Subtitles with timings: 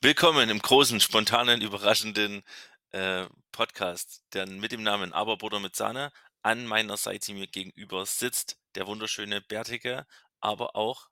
[0.00, 2.44] Willkommen im großen, spontanen, überraschenden
[2.92, 6.12] äh, Podcast, der mit dem Namen Aberbutter mit Sahne.
[6.42, 10.06] An meiner Seite mir gegenüber sitzt der wunderschöne, bärtige,
[10.38, 11.08] aber auch,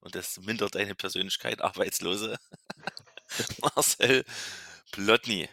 [0.00, 2.36] und das mindert deine Persönlichkeit, arbeitslose
[3.62, 4.26] Marcel
[4.90, 5.48] Plotny.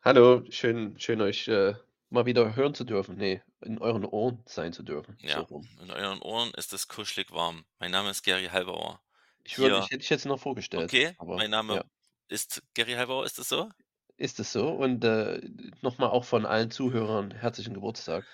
[0.00, 1.74] Hallo, schön, schön euch äh,
[2.08, 3.18] mal wieder hören zu dürfen.
[3.18, 5.18] Nee, in euren Ohren sein zu dürfen.
[5.20, 5.68] So Ja, rum.
[5.82, 7.66] in euren Ohren ist es kuschelig warm.
[7.78, 9.02] Mein Name ist Gary Halbauer.
[9.46, 11.84] Ich würde, Hier, ich hätte dich jetzt noch vorgestellt, okay, aber mein Name ja,
[12.28, 13.70] ist Gary Halbauer, ist es so?
[14.18, 14.68] ist es so?
[14.70, 15.40] Und äh,
[15.80, 18.26] nochmal auch von allen Zuhörern herzlichen Geburtstag.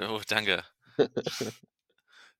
[0.00, 0.62] Oh, danke.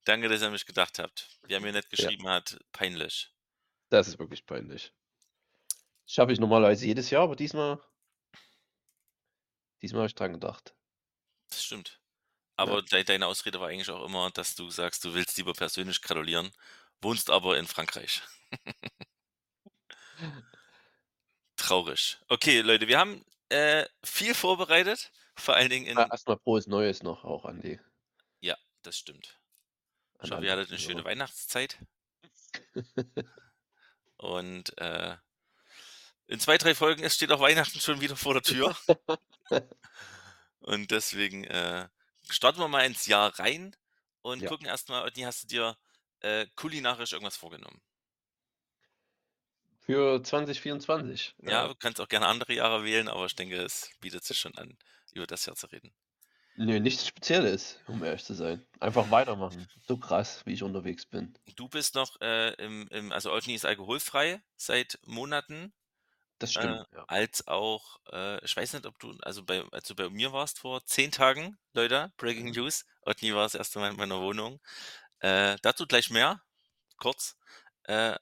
[0.04, 1.28] Danke, dass ihr an mich gedacht habt.
[1.42, 3.34] Wer mir nicht Ja, geschrieben hat, peinlich.
[3.88, 4.92] das ist wirklich peinlich.
[6.04, 7.78] Schaffe ich normalerweise jedes Jahr, aber diesmal,
[9.80, 10.76] diesmal habe ich dran gedacht.
[11.50, 12.00] Das stimmt.
[12.62, 15.54] Ja, Aber dei deine Ausrede war eigentlich auch immer, dass du sagst, du willst lieber
[15.54, 16.52] persönlich gratulieren,
[17.02, 18.22] wohnst aber in Frankreich.
[21.56, 22.18] Traurig.
[22.28, 26.10] Okay, Leute, wir haben äh, viel vorbereitet, vor allen Dingen Ah, in.
[26.10, 27.80] erstmal frohes Neues noch auch an die,
[28.40, 29.38] Ja, das stimmt.
[30.22, 31.04] Ich hoffe, ihr hattet eine schöne.
[31.04, 31.78] Weihnachtszeit
[34.16, 35.16] und äh,
[36.26, 38.76] in zwei, drei Folgen ist, steht auch Weihnachten schon wieder vor der Tür
[40.60, 41.88] und deswegen äh,
[42.28, 43.76] starten wir mal ins Jahr rein
[44.22, 44.48] und Ja.
[44.48, 45.76] gucken erstmal, Otni, hast du dir
[46.20, 47.80] äh, kulinarisch irgendwas vorgenommen?
[49.80, 51.34] Für 2024.
[51.40, 54.38] Ja, Äh, du kannst auch gerne andere Jahre wählen, aber ich denke, es bietet sich
[54.38, 54.76] schon an,
[55.12, 55.94] über das Jahr zu reden.
[56.54, 58.66] nee, nichts Spezielles, um ehrlich zu sein.
[58.80, 59.70] Einfach weitermachen.
[59.80, 61.38] So krass, wie ich unterwegs bin.
[61.54, 65.72] Du bist noch äh, im, im, also Otni ist alkoholfrei seit Monaten,
[66.38, 67.06] Das äh, stimmt, ja.
[67.06, 70.58] als auch, äh, ich weiß nicht, ob du, also bei, als du bei mir warst
[70.60, 72.56] vor zehn Tagen, Leute, Breaking Mhm.
[72.56, 74.60] News, Otni war das erste Mal in meiner Wohnung.
[75.20, 76.42] Äh, dazu gleich mehr,
[76.98, 77.36] kurz.
[77.84, 78.16] Äh,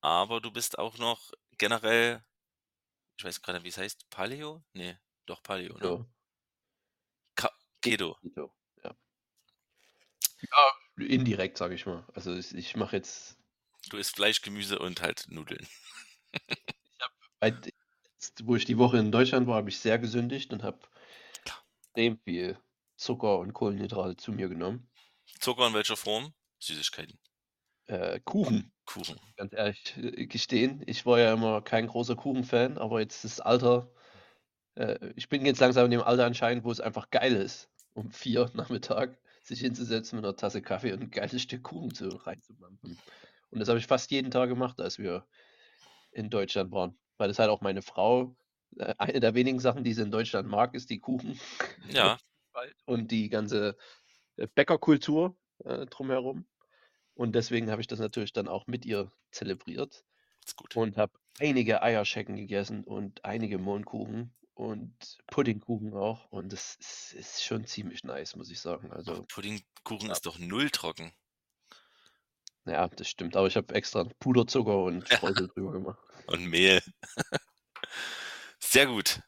[0.00, 2.24] aber du bist auch noch generell,
[3.16, 4.62] ich weiß gerade, wie es heißt, Paleo?
[4.72, 5.82] Nee, doch Paleo, ne?
[5.82, 6.06] So.
[7.34, 8.16] Ka Keto.
[8.22, 8.52] Keto,
[8.84, 8.94] ja.
[10.40, 12.04] Ja, indirekt, sage ich mal.
[12.14, 13.38] Also ich, ich mache jetzt,
[13.90, 15.66] Du isst Fleisch, Gemüse und halt Nudeln.
[17.40, 17.48] bei,
[18.14, 20.78] jetzt, wo ich die Woche in Deutschland war, habe ich sehr gesündigt und habe
[21.76, 22.58] extrem viel
[22.96, 24.88] Zucker und Kohlenhydrate zu mir genommen.
[25.42, 26.32] Zucker in welcher Form?
[26.60, 27.18] Süßigkeiten.
[27.86, 29.18] Äh, Kuchen, Kuchen.
[29.36, 30.84] ganz ehrlich äh, gestehen.
[30.86, 33.90] Ich war ja immer kein großer Kuchenfan, aber jetzt das Alter,
[34.76, 38.12] äh, ich bin jetzt langsam in dem Alter anscheinend, wo es einfach geil ist, um
[38.12, 42.96] vier Nachmittag sich hinzusetzen mit einer Tasse Kaffee und ein geiles Stück Kuchen zu reinzumampfen.
[43.50, 45.26] Und das habe ich fast jeden Tag gemacht, als wir
[46.12, 46.96] in Deutschland waren.
[47.16, 48.36] Weil das halt auch meine Frau,
[48.78, 51.40] äh, eine der wenigen Sachen, die sie in Deutschland mag, ist die Kuchen
[51.90, 52.16] Ja,
[52.86, 53.76] und die ganze
[54.54, 56.46] Bäckerkultur äh, drumherum.
[57.14, 60.04] Und deswegen habe ich das natürlich dann auch mit ihr zelebriert
[60.74, 66.30] und habe einige Eierschecken gegessen und einige Mohnkuchen und Puddingkuchen auch.
[66.30, 68.92] Und das ist, ist schon ziemlich nice, muss ich sagen.
[68.92, 71.12] Also, Puddingkuchen ja, ist doch null trocken.
[72.66, 73.36] ja, das stimmt.
[73.36, 75.98] Aber ich habe extra Puderzucker und Streusel drüber gemacht.
[76.26, 76.80] Und Mehl.
[78.58, 79.20] Sehr gut.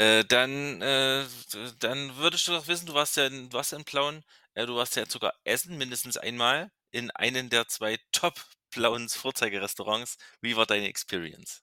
[0.00, 3.72] Äh, dann, äh, d- dann würdest du doch wissen, du warst ja in, du warst
[3.72, 4.24] ja in Plauen,
[4.54, 10.16] äh, du warst ja sogar essen, mindestens einmal, in einen der zwei Top-Plauens Vorzeigerestaurants.
[10.40, 11.62] Wie war deine Experience?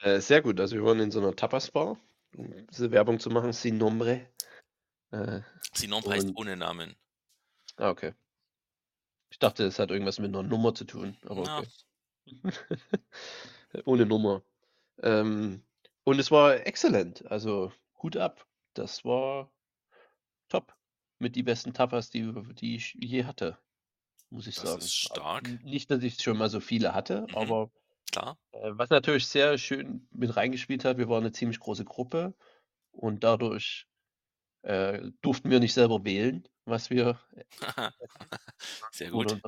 [0.00, 0.60] Äh, sehr gut.
[0.60, 1.98] Also wir waren in so einer Tapas-Bar,
[2.36, 4.28] um diese Werbung zu machen, Sin Nombre.
[5.12, 5.40] Äh,
[5.74, 6.96] Sinon heißt und, ohne Namen.
[7.76, 8.14] ah, okay.
[9.30, 11.68] Ich dachte, es hat irgendwas mit einer Nummer zu tun, aber Na, okay.
[13.84, 14.42] Ohne Nummer.
[15.02, 15.62] Ähm,
[16.04, 17.24] und es war exzellent.
[17.30, 18.46] Also Hut ab.
[18.74, 19.50] Das war
[20.48, 20.74] top.
[21.18, 23.58] Mit die besten Tapas, die, die ich je hatte,
[24.30, 24.82] muss ich das sagen.
[24.82, 25.44] ist stark.
[25.64, 27.70] nicht, dass ich schon mal so viele hatte, Mhm, aber
[28.10, 28.38] klar.
[28.52, 32.34] äh, was natürlich sehr schön mit reingespielt hat, wir waren eine ziemlich große Gruppe
[32.92, 33.86] und dadurch
[34.62, 37.20] äh, durften wir nicht selber wählen, was wir
[38.92, 39.42] Sehr wurde gut.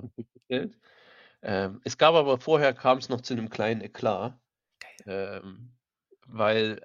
[1.43, 4.39] Ähm, es gab aber vorher kam es noch zu einem kleinen Eklat,
[5.07, 5.73] ähm,
[6.29, 6.81] weil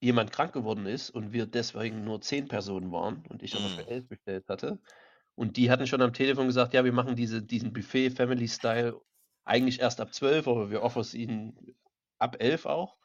[0.00, 3.86] jemand krank geworden ist und wir deswegen nur 10 Personen waren und ich aber für
[3.86, 3.88] Mm.
[3.88, 4.78] 11 bestellt hatte.
[5.36, 9.00] Und die hatten schon am Telefon gesagt: „Ja, wir machen diese diesen Buffet Family Style
[9.44, 11.76] eigentlich erst ab 12, aber wir offern es ihnen
[12.18, 12.98] ab 11 auch.“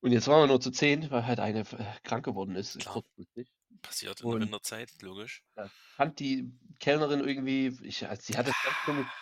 [0.00, 2.88] Und jetzt waren wir nur zu 10, weil halt eine äh, krank geworden ist, Klar.
[2.88, 3.52] kurzfristig.
[3.82, 5.44] Passiert in der Winterzeit, logisch.
[5.54, 8.76] da fand die Kellnerin irgendwie ich also, sie hat es ganz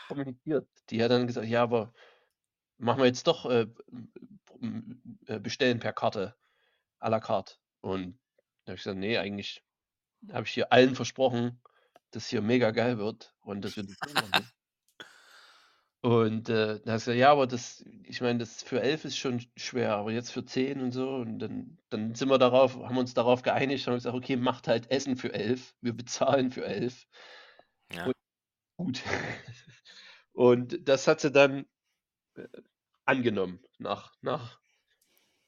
[0.08, 0.68] kommuniziert.
[0.90, 1.92] Die hat dann gesagt: „Ja, aber
[2.78, 3.68] machen wir jetzt doch, äh,
[4.64, 6.36] m äh, bestellen per Karte,
[7.00, 8.18] à la carte.“ Und
[8.64, 9.64] da habe ich gesagt: „Ne, eigentlich
[10.32, 11.62] habe ich hier allen versprochen,
[12.12, 14.52] dass hier mega geil wird und dass wir das machen.“
[16.02, 19.16] Und, äh, dann hat sie gesagt: „Ja, aber das ich meine, das für 11 ist
[19.16, 22.98] schon schwer, aber jetzt für 10 und so“ und dann dann sind wir darauf haben
[22.98, 25.74] uns darauf geeinigt, haben gesagt: „Okay, macht halt Essen für 11.
[25.80, 27.06] Wir bezahlen für 11.“
[27.90, 28.10] Ja.
[28.10, 28.14] Und
[28.78, 29.02] gut.
[30.32, 31.66] Und das hat sie dann,
[32.36, 32.48] äh,
[33.06, 34.60] angenommen nach nach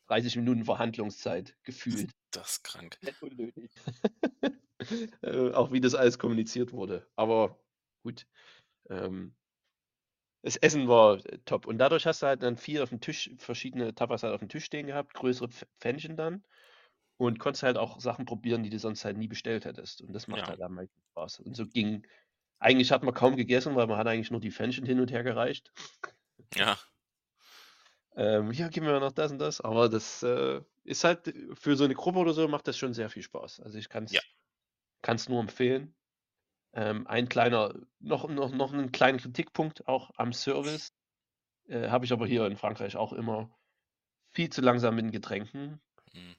[0.08, 2.12] 30 Minuten Verhandlungszeit gefühlt.
[2.32, 2.98] Das ist krank.
[3.20, 3.70] Unnötig.
[5.22, 7.08] Äh, auch wie das alles kommuniziert wurde.
[7.16, 7.58] Aber
[8.02, 8.26] gut,
[8.90, 9.36] ähm
[10.42, 11.66] das Essen war, äh, top.
[11.66, 14.86] Und dadurch hast du halt dann viel aufm Tisch verschiedene Tapas halt aufm Tisch stehen
[14.86, 16.44] gehabt, größere Pf Pfännchen dann
[17.18, 20.02] und konntest halt auch Sachen probieren, die du sonst halt nie bestellt hättest.
[20.02, 20.48] Und das macht Ja.
[20.48, 21.40] halt am meisten Spaß.
[21.40, 22.06] Und so ging
[22.60, 25.24] eigentlich hat man kaum gegessen, weil man hat eigentlich nur die Pfännchen hin und her
[25.24, 25.72] gereicht.
[26.54, 26.76] Ja.
[28.16, 31.86] Ähm, „Hier, gib mir noch das und das.“ Aber das, äh, ist halt für so
[31.86, 33.60] 'ne Gruppe oder so macht das schon sehr viel Spaß.
[33.60, 34.20] Also, ich Ja.
[34.20, 34.28] kann's
[35.02, 35.94] kann's nur empfehlen.
[36.74, 40.90] Ähm, ein kleiner noch noch noch 'nen kleinen Kritikpunkt auch am Service,
[41.68, 43.50] äh, habe ich aber hier in Frankreich auch immer.
[44.32, 45.80] Viel zu langsam mit den Getränken.
[46.14, 46.36] Mhm.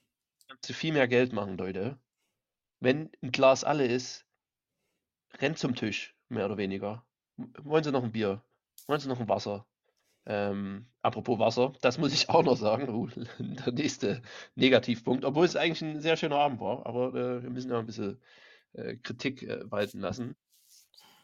[0.49, 1.99] Kannst du viel mehr Geld machen, Leute.
[2.81, 4.23] Wenn 'n Glas alle ist
[5.41, 7.05] rennt zum Tisch, mehr oder weniger.
[7.37, 8.43] Wollen Sie noch 'n Bier?
[8.87, 9.65] Wollen Sie noch 'n Wasser?
[10.29, 12.89] Ähm, apropos Wasser, das muss ich auch noch sagen.
[12.89, 13.07] Oh,
[13.39, 14.21] der nächste
[14.55, 17.85] Negativpunkt, obwohl es eigentlich 'n sehr schöner Abend war, aber, äh, wir müssen ja 'n
[17.85, 18.21] bisschen,
[18.73, 20.35] äh, Kritik, äh, walten lassen.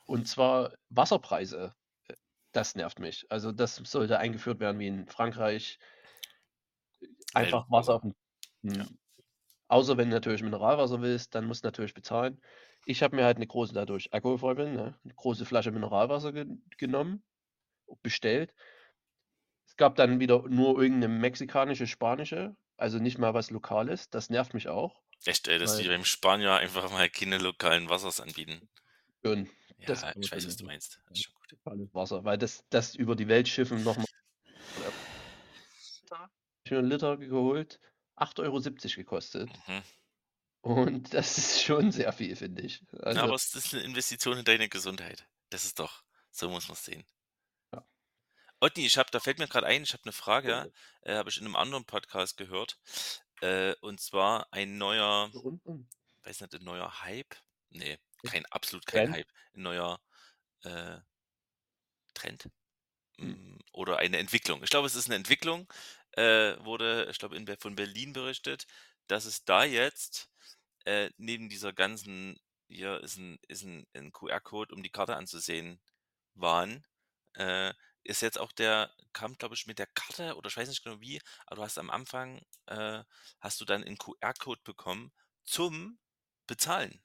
[0.06, 1.74] Und zwar Wasserpreise.
[2.10, 2.16] Äh,
[2.54, 3.26] das nervt mich.
[3.32, 5.78] Also, das sollte eingeführt werden wie in Frankreich.
[7.34, 8.14] Einfach Wasser aufm
[8.78, 8.86] Ja.
[8.86, 8.98] hm,
[9.70, 12.42] außer wenn du natürlich Mineralwasser willst, dann musst du natürlich bezahlen.
[12.86, 16.64] Ich habe mir halt 'ne große dadurch alkoholfrei bin, ne, 'ne große Flasche Mineralwasser gen
[16.78, 17.24] genommen
[18.04, 18.54] bestellt.
[19.74, 24.08] Es gab dann wieder nur irgend 'ne mexikanische, spanische, also, nicht mal was Lokales.
[24.12, 27.88] Das nervt mich auch, Echt, ey, dass die weil beim Spanier einfach mal keine lokalen
[27.88, 28.68] Wassers anbieten.
[29.26, 29.50] Schön.
[29.86, 31.00] Das Ja, ich weiß, was du meinst.
[31.06, 31.54] Das ist schon gut.
[31.66, 34.06] lokales Wasser, weil das das über die Welt schiffen noch mal
[36.68, 37.80] für 'n Liter geholt,
[38.16, 39.64] 8,70 € gekostet.
[39.68, 39.84] Mhm.
[40.66, 42.86] Und das ist schon sehr viel, finde ich.
[43.12, 45.28] Na, Also aber es ist 'ne Investition in deine Gesundheit.
[45.50, 47.06] Das ist doch so muss man's sehen.
[48.64, 50.70] Otti, ich habe da fällt mir grad ein, ich habe 'ne Frage,
[51.02, 52.80] äh, habe ich in 'nem anderen Podcast gehört.
[53.42, 55.34] Äh, und zwar ein neuer
[56.24, 57.36] weiß nicht, 'n neuer Hype?
[57.72, 59.12] Ne, kein absolut kein Trend?
[59.12, 59.30] Hype.
[59.56, 60.02] 'N neuer,
[60.64, 61.00] äh
[62.18, 62.50] Trend?
[63.22, 63.36] Hm.
[63.36, 64.64] Hm, oder eine Entwicklung.
[64.64, 65.72] Ich glaube, es ist 'ne Entwicklung,
[66.14, 68.68] äh, wurde, ich glaube, in von Berlin berichtet,
[69.08, 70.30] dass es da jetzt,
[70.86, 72.40] äh, neben dieser ganzen
[72.70, 75.82] hier ist 'n ist 'n 'n QR-Code, um die Karte anzusehen,
[76.36, 76.86] Wahn,
[77.36, 80.84] äh, ist jetzt auch der kam, glaube ich, mit der Karte oder ich weiß nicht
[80.84, 83.04] genau wie, aber du hast am Anfang, äh
[83.42, 85.14] hast du dann 'n QR-Code bekommen
[85.44, 86.00] zum
[86.48, 87.04] Bezahlen.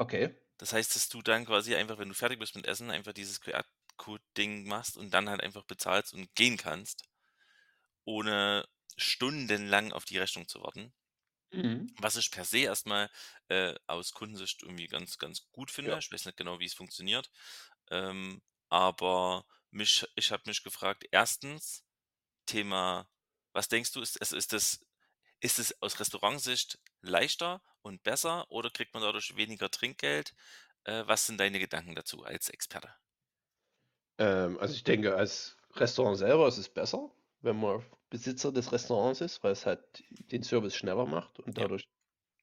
[0.00, 0.34] Okay.
[0.56, 3.42] Das heißt, dass du dann quasi einfach, wenn du fertig bist mit Essen, einfach dieses
[3.42, 7.04] QR-Code-Ding machst und dann halt einfach bezahlst und gehen kannst
[8.06, 10.92] ohne stundenlang auf die Rechnung zu warten.
[11.52, 11.92] Mhm.
[12.00, 13.10] Was ich per se erst mal,
[13.48, 15.94] äh, aus Kundensicht irgendwie ganz, ganz gut finde.
[15.94, 15.98] Ja.
[15.98, 17.30] Ich weiß nicht genau, wie's funktioniert.
[17.90, 18.42] Ähm,
[18.72, 21.84] aber mich ich habe mich gefragt, 1.
[22.46, 23.08] Thema
[23.54, 24.80] was denkst du, ist also, ist das
[25.40, 30.34] ist es aus Restaurantsicht leichter und besser oder kriegt man dadurch weniger Trinkgeld?
[30.84, 32.94] Äh, was sind deine Gedanken dazu als Experte?
[34.18, 37.10] Ähm, also, ich denke, als Restaurant selber ist es besser,
[37.40, 41.66] wenn man Besitzer des Restaurants ist, weil es halt den Service schneller macht und Ja.
[41.66, 41.88] dadurch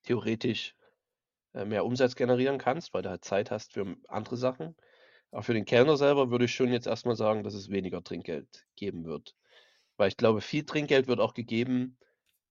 [0.04, 0.76] theoretisch,
[1.54, 4.76] äh, mehr Umsatz generieren kannst, weil du halt Zeit hast für andere Sachen.
[5.34, 8.04] Aber für den Kellner selber würde ich schon jetzt erst mal sagen, dass es weniger
[8.04, 9.36] Trinkgeld geben wird.
[9.98, 11.98] Weil ich glaube, viel Trinkgeld wird auch gegeben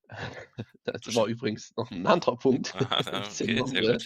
[0.84, 3.98] das war übrigens noch 'n anderer Punkt, Aha, okay,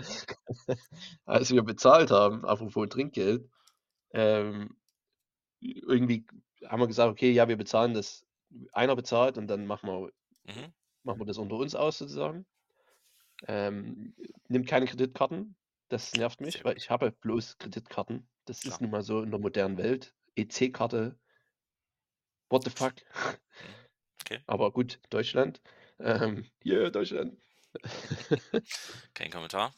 [1.26, 3.48] als wir bezahlt haben, apropos Trinkgeld,
[4.12, 4.76] ähm,
[5.60, 6.26] irgendwie
[6.66, 8.26] haben wir gesagt: „Okay, ja, wir bezahlen das
[8.72, 10.12] einer bezahlt und dann machen wir
[10.44, 10.72] Mhm.
[11.04, 12.46] machen wir das unter uns aus sozusagen.“
[13.48, 14.14] Ähm,
[14.48, 15.56] nimmt keine Kreditkarten.
[15.88, 18.28] Das nervt mich, weil ich habe bloß Kreditkarten.
[18.48, 18.66] Das Klar.
[18.66, 20.14] ist nun mal so in der modernen Welt.
[20.36, 21.18] EC-Karte
[22.50, 23.02] What the fuck?
[23.60, 23.74] Mhm.
[24.24, 24.42] Okay.
[24.46, 25.60] Aber gut, Deutschland.
[25.98, 27.38] Ähm, yeah, Deutschland.
[29.14, 29.72] Kein Kommentar.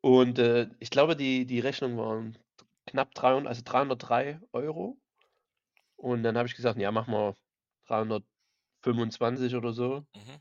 [0.00, 2.38] Und, äh, ich glaube, die die Rechnung waren
[2.86, 5.00] knapp 300 also, 303 €.
[5.96, 7.34] Und dann habe ich gesagt: „Ja, machen wir
[7.86, 10.40] 325 oder so.“ Mhm.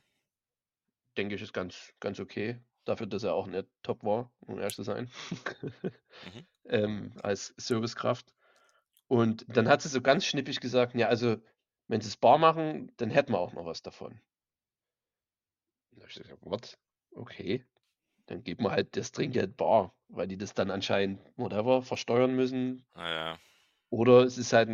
[1.17, 4.75] Denke ich, ist ganz ganz okay dafür, dass er auch nicht top war, um ehrlich
[4.75, 5.09] zu sein,
[6.23, 6.45] Mhm.
[6.65, 8.33] ähm, als Servicekraft.
[9.07, 11.37] Und dann hat sie so ganz schnippig gesagt: „Ja, also,
[11.87, 14.21] wenn Sie's bar machen, dann hätten wir auch noch was davon.“
[15.93, 16.77] Da habe ich gesagt: „What?
[17.15, 17.65] Okay,
[18.27, 22.85] dann gib mir halt das Trinkgeld bar“, weil die das dann anscheinend whatever versteuern müssen.
[22.93, 23.39] Ah ja.
[23.89, 24.69] Oder es ist halt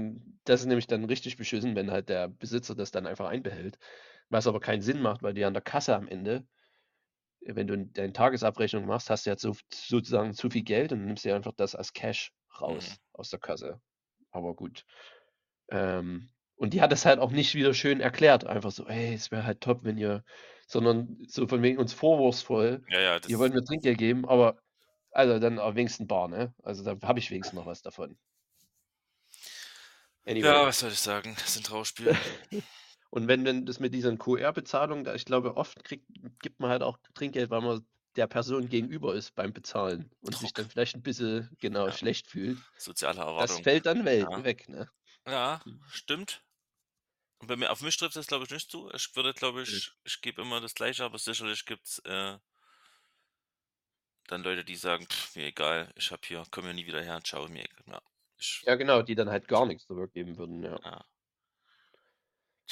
[0.45, 3.77] das ist nämlich dann richtig beschissen, wenn halt der Besitzer das dann einfach einbehält,
[4.29, 6.47] was aber keinen Sinn macht, weil dir an der Kasse am Ende
[7.45, 11.25] wenn du deine Tagesabrechnung machst, hast du ja so sozusagen zu viel Geld und nimmst
[11.25, 12.33] dir einfach das als Cash
[12.67, 12.95] Mhm.
[12.95, 13.81] raus aus der Kasse.
[14.31, 14.85] Aber gut.
[15.71, 19.31] Ähm, und die hat das halt auch nicht wieder schön erklärt, einfach so: „Ey, es
[19.31, 20.23] wäre halt top, wenn ihr“
[20.67, 24.59] sondern so von wegen uns vorwurfsvoll: Ja, ja, „Ihr wollt mir Trinkgeld geben, aber
[25.11, 26.53] also, dann wenigstens bar, ne?
[26.63, 28.17] Also, da habe ich wenigstens noch was davon.“
[30.41, 30.65] Ja, Anyway.
[30.65, 31.35] was soll ich sagen?
[31.39, 32.17] Das sind Trauerspiele.
[33.13, 36.05] Und wenn wenn das mit diesen QR-Bezahlungen da ich glaube, oft kriegt
[36.41, 40.53] gibt man halt auch Trinkgeld, weil man der Person gegenüber ist beim Bezahlen und sich
[40.53, 40.69] dann Druck.
[40.69, 41.91] vielleicht 'n bisschen, genau, Ja.
[41.91, 42.63] schlecht fühlt.
[42.77, 43.63] Soziale Das Erwartung.
[43.63, 44.43] fällt dann wel Ja.
[44.43, 44.89] weg, ne?
[45.27, 45.91] Ja, Mhm.
[45.91, 46.43] stimmt.
[47.39, 48.91] Und bei mir auf mich trifft das, glaube ich, nicht zu.
[48.93, 52.39] Ich würde, glaube ich ich gebe immer das Gleiche, aber sicherlich gibt's, äh
[54.29, 57.47] dann Leute, die sagen: „Mir egal, ich habe hier komme hier nie wieder her, ciao,
[57.47, 58.01] mir egal.“ Ja,
[58.37, 60.79] ich Ja, genau, die dann halt gar nix zurückgeben würden, ja.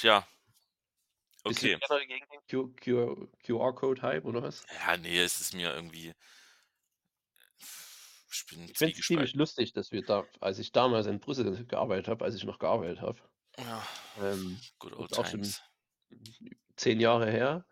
[0.02, 0.24] Ja.
[0.24, 0.24] Tja.
[1.46, 1.80] Bist du Okay.
[2.06, 4.68] gegen den QR-Code-Hype oder was?
[4.68, 6.12] Ja, ne, es ist mir irgendwie
[8.32, 12.08] ich Ich finde es ziemlich lustig, dass wir da als ich damals in Brüssel gearbeitet
[12.08, 13.20] habe als ich noch gearbeitet habe,
[13.58, 13.84] Ja,
[14.16, 15.54] ähm, good old auch schon.
[16.76, 17.66] 10 Jahre her,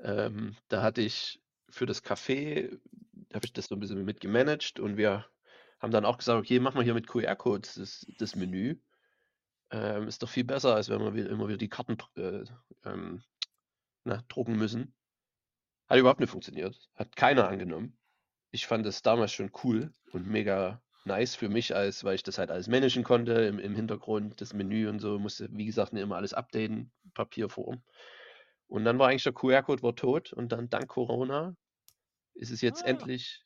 [0.00, 2.80] ähm, da hatte ich für das Café
[3.34, 5.26] habe ich das so 'n bisschen mit gemanagt und wir
[5.80, 8.76] haben dann auch gesagt: „Okay, machen wir hier mit QR-Codes das das Menü.
[9.70, 12.44] Ähm, ist doch viel besser, als wenn wir wi immer wieder die Karten äh,
[12.84, 13.22] ähm,
[14.04, 14.94] na, drucken müssen.“
[15.88, 16.90] Hat überhaupt nicht funktioniert.
[16.94, 17.98] Hat keiner angenommen.
[18.50, 22.38] Ich fand das damals schon cool und mega nice für mich als weil ich das
[22.38, 26.02] halt alles managen konnte im im Hintergrund, das Menü und so, musste, wie gesagt, nicht
[26.02, 27.82] immer alles updaten, Papierform.
[28.68, 31.56] Und dann war eigentlich der QR-Code war tot und dann dank Corona
[32.34, 32.88] ist es jetzt Ah.
[32.90, 33.44] endlich,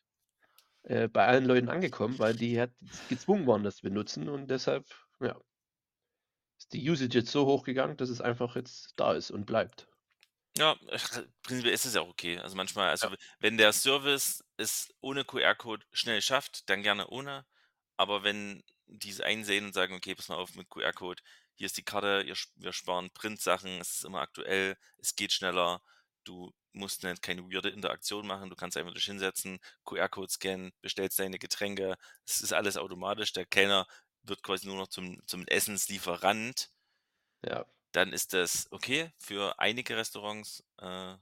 [0.84, 2.72] äh, bei allen Leuten angekommen, weil die halt
[3.08, 4.86] gezwungen waren, das zu benutzen und deshalb,
[5.20, 5.36] ja
[6.58, 9.88] ist die Usage jetzt so hochgegangen, dass es einfach jetzt da ist und bleibt.
[10.56, 10.76] Ja,
[11.42, 12.38] prinzipiell ist es ja auch okay.
[12.38, 13.08] Also, manchmal Ja.
[13.08, 17.46] also, w wenn der Service es ohne QR-Code schnell schafft, dann gerne ohne.
[17.96, 21.22] Aber wenn die's einsehen und sagen: „Okay, pass mal auf mit QR-Code,
[21.54, 22.24] hier ist die Karte,
[22.56, 25.82] wir sparen Printsachen, es ist immer aktuell, es geht schneller,
[26.24, 31.18] du musst nicht keine weirde Interaktion machen, du kannst einfach dich hinsetzen, QR-Code scannen, bestellst
[31.18, 31.96] deine Getränke.
[32.26, 33.32] Es ist alles automatisch.
[33.32, 33.86] Der Kellner
[34.28, 36.70] wird quasi nur noch zum zum Essenslieferant.“
[37.44, 37.68] Ja.
[37.94, 41.16] Dann ist das okay für einige Restaurants, äh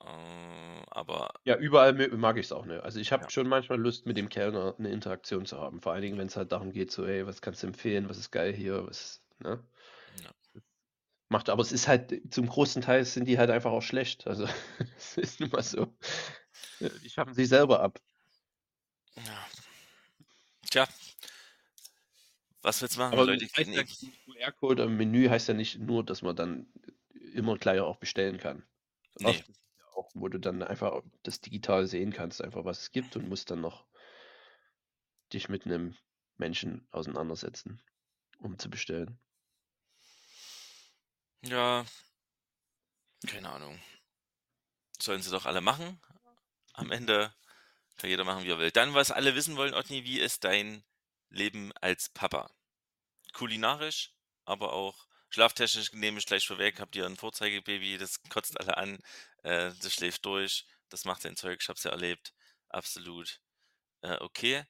[0.00, 2.82] äh, aber Ja, überall mag ich's auch nicht.
[2.84, 3.32] Also, ich habe Ja.
[3.32, 5.80] schon manchmal Lust, mit dem Kellner 'ne Interaktion zu haben.
[5.80, 8.08] Vor allen Dingen, wenn's halt darum geht, so: „Ey, was kannst du empfehlen?
[8.08, 9.64] Was ist geil hier?“ Was ne?
[10.24, 10.32] Ja.
[11.30, 14.26] Macht aber es ist halt zum großen Teil sind die halt einfach auch schlecht.
[14.26, 14.46] Also,
[14.96, 15.96] es ist nun mal so.
[16.80, 18.00] Äh, die schaffen sich selber ab.
[19.16, 19.46] Ja.
[20.70, 20.86] Tja.
[22.62, 23.12] Was willst du machen?
[23.14, 26.66] Aber Leute heißt ja, QR-Code am Menü heißt ja nicht nur, dass man dann
[27.34, 28.64] immer gleich auch bestellen kann.
[29.20, 29.28] Ne.
[29.28, 29.54] Oft ja
[29.96, 33.50] auch, wo du dann einfach das digital sehen kannst, einfach was es gibt und musst
[33.50, 33.86] dann noch
[35.32, 35.96] dich mit 'nem
[36.36, 37.82] Menschen auseinandersetzen,
[38.38, 39.18] um zu bestellen.
[41.44, 41.84] Ja.
[43.26, 43.78] Keine Ahnung.
[45.00, 46.00] Sollen sie doch alle machen.
[46.74, 47.34] Am Ende
[47.98, 48.70] kann jeder machen, wie er will.
[48.72, 50.84] Dann, was alle wissen wollen, Otni, wie ist dein
[51.32, 52.50] Leben als Papa?
[53.34, 54.12] Kulinarisch,
[54.46, 59.00] aber auch schlaftechnisch nehme ich gleich vorweg, habt ihr 'n Vorzeigebaby, das kotzt alle an,
[59.44, 62.34] äh, das schläft durch, das macht sein Zeug, ich habe es ja erlebt.
[62.68, 63.40] Absolut,
[64.02, 64.64] äh, okay.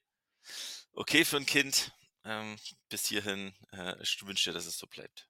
[0.93, 1.91] Okay für 'n Kind,
[2.25, 2.57] ähm,
[2.89, 3.53] bis hierhin.
[3.73, 5.27] Äh, ich wünsche dir, dass es so bleibt.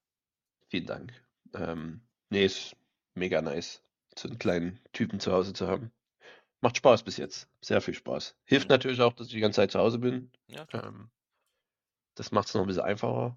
[0.71, 1.13] Vielen Dank.
[1.53, 2.75] Ähm, ne, ist
[3.15, 3.83] mega nice,
[4.17, 5.91] so 'n kleinen Typen zu Hause zu haben.
[6.61, 7.49] Macht Spaß bis jetzt.
[7.61, 8.37] Sehr viel Spaß.
[8.45, 8.71] Hilft Mhm.
[8.71, 10.31] natürlich auch, dass ich die ganze Zeit zu Hause bin.
[10.49, 10.83] Ja, klar.
[10.83, 11.11] Ähm
[12.15, 13.35] das macht's noch 'n bisschen einfacher.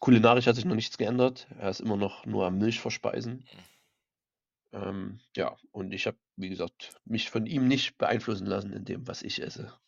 [0.00, 1.48] Kulinarisch hat sich noch nichts geändert.
[1.58, 3.46] Er ist immer noch nur am Milch verspeisen.
[3.52, 3.66] Mhm.
[4.72, 9.06] Ähm, ja, und ich habe, wie gesagt, mich von ihm nicht beeinflussen lassen in dem,
[9.06, 9.78] was ich esse.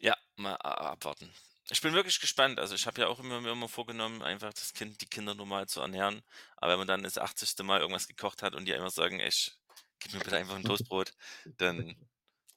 [0.00, 1.32] Ja, mal abwarten.
[1.70, 2.58] Ich bin wirklich gespannt.
[2.60, 5.66] Also, ich habe ja auch immer mir immer vorgenommen, einfach das Kind die Kinder normal
[5.68, 6.22] zu ernähren.
[6.56, 7.64] Aber wenn man dann das 80.
[7.64, 9.58] Mal irgendwas gekocht hat und die einfach sagen: „Ey, ch
[9.98, 11.12] gib mir bitte einfach 'n Toastbrot“,
[11.58, 11.96] dann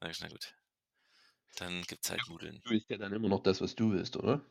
[0.02, 0.56] sage ich: „Na gut.“
[1.56, 2.62] Dann gibt's Ja halt Nudeln.
[2.64, 4.42] du isst ja dann immer noch das, was du willst, oder?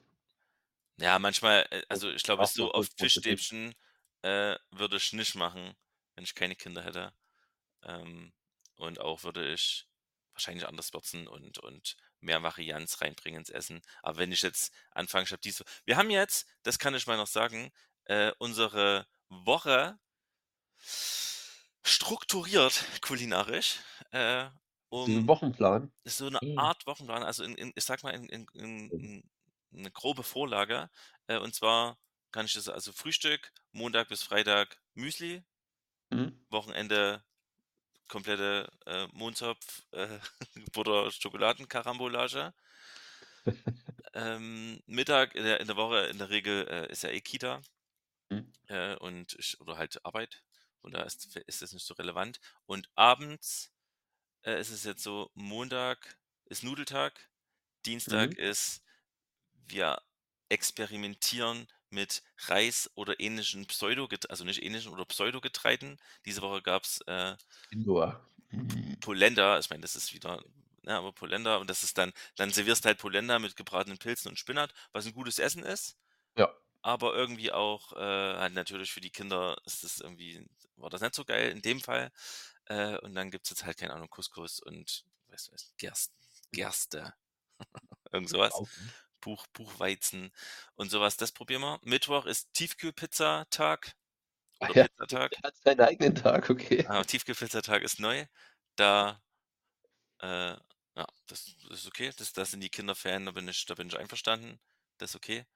[0.98, 2.88] Ja, manchmal äh, also, ich glaube, so auf.
[2.96, 3.74] Fischstäbchen,
[4.22, 5.74] äh, würde ich nicht machen,
[6.14, 7.12] wenn ich keine Kinder hätte.
[7.84, 8.32] Ähm,
[8.76, 9.88] und auch würde ich
[10.34, 13.82] wahrscheinlich anders würzen und und mehr Varianz reinbringen ins Essen.
[14.02, 17.16] Aber wenn ich jetzt anfange ich habe diese wir haben jetzt, das kann ich mal
[17.18, 17.70] noch sagen,
[18.06, 19.98] äh, unsere Woche
[21.84, 23.78] strukturiert kulinarisch.
[24.12, 24.48] Äh
[24.92, 25.92] Um Wochenplan?
[26.04, 26.56] ist so 'ne Mhm.
[26.56, 29.30] Art Wochenplan, also in in ich sage mal, in in in in
[29.72, 30.90] 'ne grobe Vorlage.
[31.28, 31.98] Äh, und zwar
[32.32, 35.44] kann ich das also Frühstück, Montag bis Freitag Müsli
[36.12, 36.40] Mhm.
[36.50, 37.24] Wochenende
[38.08, 40.18] komplette, äh, Mohntopf, äh,
[40.72, 42.54] Butter-Schokoladen-Karambolage.
[44.14, 47.62] Ähm, Mittag in der in der Woche in der Regel, äh, ist ja eh Kita.
[48.30, 48.50] Mhm.
[48.68, 50.42] Äh, und ich oder halt Arbeit
[50.82, 52.40] und da ist ist das nicht so relevant.
[52.66, 53.72] Und abends,
[54.44, 57.30] äh, ist es jetzt so, Montag ist Nudeltag,
[57.86, 58.36] Dienstag Mhm.
[58.36, 58.82] ist
[59.54, 60.02] wir
[60.50, 65.98] experimentieren mit Reis oder ähnlichen Pseudoget also nicht ähnlichen oder Pseudogetreiden.
[66.26, 67.36] Diese Woche gab's, äh
[67.68, 68.20] Quinoa.
[68.68, 69.00] P Mhm.
[69.00, 70.42] Polenta, ich meine, das ist wieder
[70.82, 74.38] ne, aber Polenta und das ist dann dann servierst halt Polenta mit gebratenen Pilzen und
[74.38, 75.96] Spinat, was 'n gutes Essen ist,
[76.36, 76.60] Ja.
[76.82, 81.14] aber irgendwie auch, äh, halt natürlich für die Kinder ist das irgendwie war das nicht
[81.16, 82.12] so geil in dem Fall.
[82.70, 86.12] Äh, und dann gibt's jetzt halt, keine Ahnung, Couscous und was weiß Gerst
[86.52, 87.14] Gerste,
[88.12, 88.94] irgend so was, Rauchen.
[89.22, 90.32] Buch Buchweizen
[90.76, 91.80] und so was, das probieren wir.
[91.84, 93.94] Mittwoch ist Tiefkühlpizzatag
[94.62, 95.32] Ah oder ja, Pizzatag.
[95.32, 96.86] der hat seinen eigenen Tag, okay.
[96.86, 98.26] Ah, Tiefkühlpizzatag ist neu.
[98.76, 99.22] Da
[100.20, 100.56] äh,
[100.96, 102.10] ja, das ist okay.
[102.16, 104.60] Das da sind die Kinder Fan, da bin ich da bin ich einverstanden.
[104.98, 105.46] Das ist okay.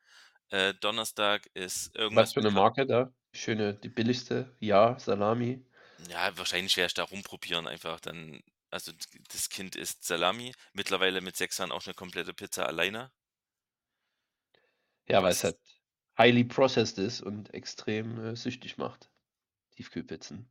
[0.50, 3.12] Äh, Donnerstag ist Was irgendwas für mit 'ne Kart Marke da?
[3.32, 4.56] Schöne die billigste?
[4.60, 5.66] Ja, Salami?
[5.98, 8.90] Ja, wahrscheinlich werde ich da rumprobieren einfach dann also
[9.32, 13.12] das Kind isst Salami, mittlerweile mit 6 Jahren auch 'ne komplette Pizza alleine.
[15.08, 15.58] Ja, weil's Was halt
[16.18, 19.10] highly processed ist und extrem, äh, süchtig macht,
[19.72, 20.48] Tiefkühlpizzen.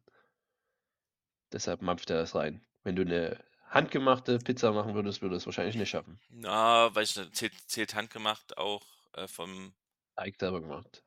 [1.53, 2.65] Deshalb mampft er das rein.
[2.83, 3.37] Wenn du 'ne
[3.69, 6.19] handgemachte Pizza machen würdest, würde er's wahrscheinlich nicht schaffen.
[6.29, 9.73] Na, weiß ich nicht, zählt zählt handgemacht auch, äh, vom
[10.17, 11.03] Teig selber gemacht.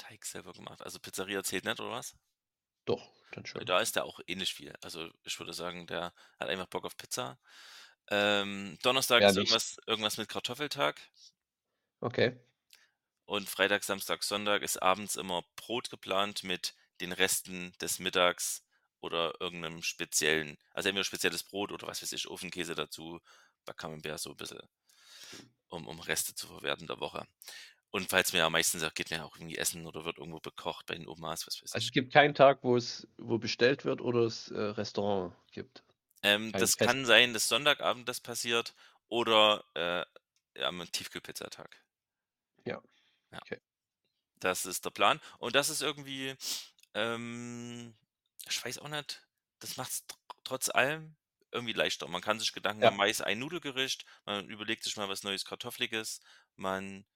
[0.00, 0.82] Teig selber gemacht.
[0.82, 2.16] Also Pizzeria zählt nicht oder was?
[2.88, 3.10] Doch,
[3.66, 4.74] da isst er auch nicht viel.
[4.82, 7.38] Also, ich würde sagen, der hat einfach Bock auf Pizza.
[8.10, 11.00] Ähm, Donnerstag Ja, ist irgendwas irgendwas mit Kartoffeltag.
[12.02, 12.36] Okay.
[13.28, 18.64] Und Freitag, Samstag, Sonntag ist abends immer Brot geplant mit den Resten des Mittags
[19.00, 23.20] oder irgend 'nem speziellen also entweder spezielles Brot oder was weiß ich, Ofenkäse dazu,
[23.64, 24.60] bei Camembert so 'n bisschen
[25.70, 27.26] um um Reste zu verwerten der Woche.
[27.94, 30.40] Und weil's mir ja meistens auch geht man ja auch irgendwie essen oder wird irgendwo
[30.40, 31.92] bekocht bei den Omas, was weiß Also, es ich.
[31.92, 35.84] gibt keinen Tag, wo es wo bestellt wird oder es, äh, Restaurant gibt?
[36.22, 38.74] Ähm, das Fest kann sein, dass Sonntagabend das passiert
[39.08, 40.04] oder, äh,
[40.62, 41.82] am Tiefkühlpizzatag.
[42.64, 42.82] Ja,
[43.32, 43.40] Ja.
[43.42, 43.60] okay.
[44.40, 45.20] Das ist der Plan.
[45.38, 46.36] Und das ist irgendwie,
[46.94, 47.96] ähm
[48.48, 49.28] ich weiß auch nicht,
[49.60, 51.16] das macht's tr trotz allem
[51.52, 52.08] irgendwie leichter.
[52.08, 52.98] Man kann sich Gedanken machen, Ja.
[52.98, 56.20] meist ein Nudelgericht, man überlegt sich mal was Neues Kartoffeliges,
[56.56, 57.06] man,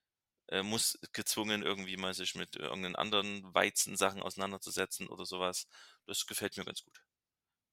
[0.51, 5.69] äh, muss gezwungen irgendwie mal sich mit irgend 'nen anderen Weizensachen auseinanderzusetzen oder so was.
[6.07, 7.03] Das gefällt mir ganz gut.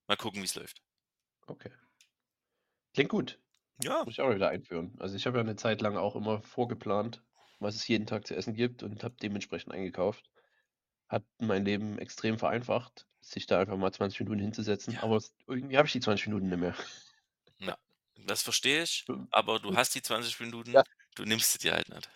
[0.08, 0.82] Mal gucken, wie's läuft.
[1.50, 1.72] Okay.
[2.96, 3.40] Klingt gut.
[3.84, 4.06] Ja.
[4.06, 4.96] Muss ich auch mal wieder einführen.
[5.00, 7.24] Also, ich habe ja 'ne Zeit lang auch immer vorgeplant,
[7.60, 10.32] was es jeden Tag zu essen gibt und habe dementsprechend eingekauft.
[11.10, 15.02] Hat mein Leben extrem vereinfacht, sich da einfach mal 20 Minuten hinzusetzen, Ja.
[15.02, 16.76] aber irgendwie habe ich die 20 Minuten nicht mehr.
[17.60, 17.78] Ja,
[18.16, 20.84] das verstehe ich, aber du hast die 20 Minuten, Ja.
[21.16, 22.10] du nimmst sie dir halt nicht.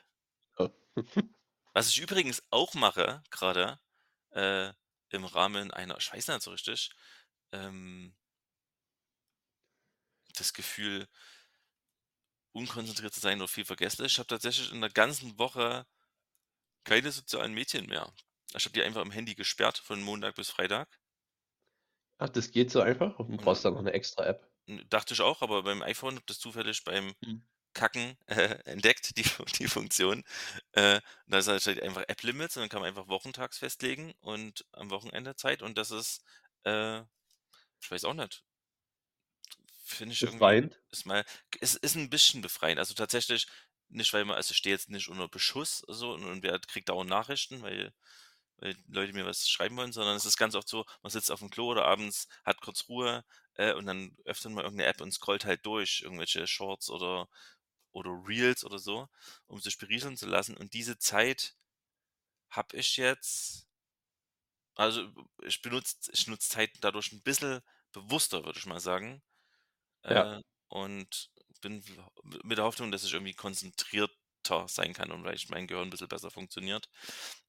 [1.76, 3.80] Was ich übrigens auch mache grade,
[4.32, 4.74] äh,
[5.12, 6.92] im Rahmen einer ich weiß nicht so richtig,
[7.54, 8.16] ähm
[10.36, 11.08] das Gefühl
[12.56, 14.06] unkonzentriert zu sein oder viel vergesse.
[14.06, 15.86] Ich habe tatsächlich in der ganzen Woche
[16.86, 18.14] keine sozialen Medien mehr.
[18.56, 21.00] Ich habe die einfach im Handy gesperrt von Montag bis Freitag.
[22.20, 23.20] Ach, das geht so einfach?
[23.20, 24.50] Und brauchst dann noch 'ne extra App?
[24.68, 27.42] Hm, dachte ich auch, aber beim iPhone habe das zufällig beim Mhm.
[27.76, 29.24] Kacken, äh, entdeckt, die
[29.60, 30.24] die Funktion.
[30.74, 34.90] Äh, da ist halt einfach App-Limits und dann kann man einfach wochentags festlegen und am
[34.92, 36.24] Wochenende Zeit und das ist,
[36.66, 37.02] äh
[37.82, 38.42] ich weiß auch nicht.
[39.84, 40.80] Finde ich irgendwie Befreiend?
[40.92, 41.26] ist mal
[41.60, 42.80] es ist 'n bisschen befreiend.
[42.80, 43.48] Also, tatsächlich
[43.90, 46.90] nicht, weil man also, ich stehe jetzt nicht unter Beschuss so und und wer kriegt
[46.90, 47.94] dauernd Nachrichten, weil
[48.58, 51.50] weil Leute mir was schreiben wollen, sondern es ist ganz oft so, man sitzt aufm
[51.50, 55.12] Klo oder abends, hat kurz Ruhe, äh, und dann öffnet man irgend 'ne App und
[55.14, 57.28] scrollt halt durch irgendwelche Shorts oder
[57.94, 59.08] oder Reels oder so,
[59.48, 60.58] um sich berieseln zu lassen.
[60.58, 61.56] Und diese Zeit
[62.50, 63.64] habe ich jetzt
[64.78, 65.10] also,
[65.44, 69.22] ich benutze ich nutze Zeit dadurch 'n bisschen bewusster, würde ich mal sagen.
[70.10, 70.28] Ja.
[70.28, 71.84] Äh, und bin
[72.44, 76.10] mit der Hoffnung, dass ich irgendwie konzentrierter sein kann und vielleicht mein Gehirn 'n bisschen
[76.10, 76.90] besser funktioniert.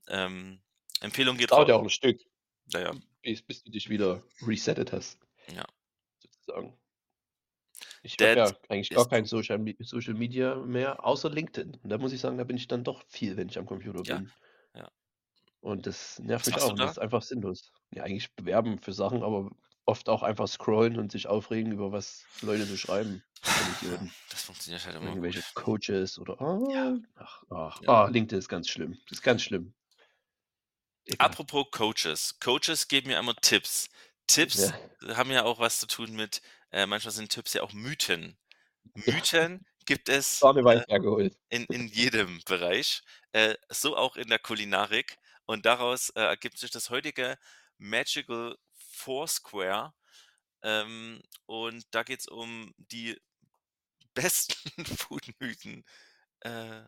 [0.08, 0.62] Ähm,
[1.00, 2.20] Empfehlung geht Dauert ja auch 'n Stück,
[2.66, 2.94] Ja, ja.
[3.22, 5.64] bis bis du dich wieder resettet hast Ja.
[6.20, 6.78] sozusagen.
[8.02, 9.24] Ich habe ja eigentlich gar kein.
[9.24, 11.76] Social Social Media mehr außer LinkedIn.
[11.82, 14.04] Und da muss ich sagen, da bin ich dann doch viel, wenn ich am Computer
[14.04, 14.32] Ja, bin.
[14.74, 14.90] ja.
[15.60, 16.90] Und das nervt Was mich auch und das da?
[16.92, 17.72] ist einfach sinnlos.
[17.94, 19.50] Ja, eigentlich bewerben für Sachen, aber
[19.84, 23.24] Oft auch einfach scrollen und sich aufregen über was Leute so schreiben,
[23.82, 23.98] Ja,
[24.30, 25.64] das funktioniert halt immer Irgendwelche gut.
[25.64, 26.36] Coaches oder
[26.70, 26.94] Ja.
[27.16, 27.88] ah, ach, ach, Ja.
[28.04, 28.96] ah, LinkedIn ist ganz schlimm.
[29.08, 29.74] Das ist ganz schlimm.
[31.04, 31.40] Ekelhaft.
[31.40, 32.38] Apropos Coaches.
[32.40, 33.88] Coaches geben mir immer Tipps.
[34.26, 35.16] Tipps Ja.
[35.16, 38.38] haben ja auch was zu tun mit äh, manchmal sind Tipps ja auch Mythen.
[39.06, 39.14] Ja.
[39.14, 40.46] Mythen gibt es,
[40.78, 46.58] äh, in in jedem Bereich, äh, so auch in der Kulinarik und daraus, äh, ergibt
[46.58, 47.38] sich das heutige
[47.78, 49.94] Magical Foursquare,
[50.62, 53.20] ähm, und da geht's um die
[54.14, 55.84] besten Foodmythen,
[56.40, 56.82] äh,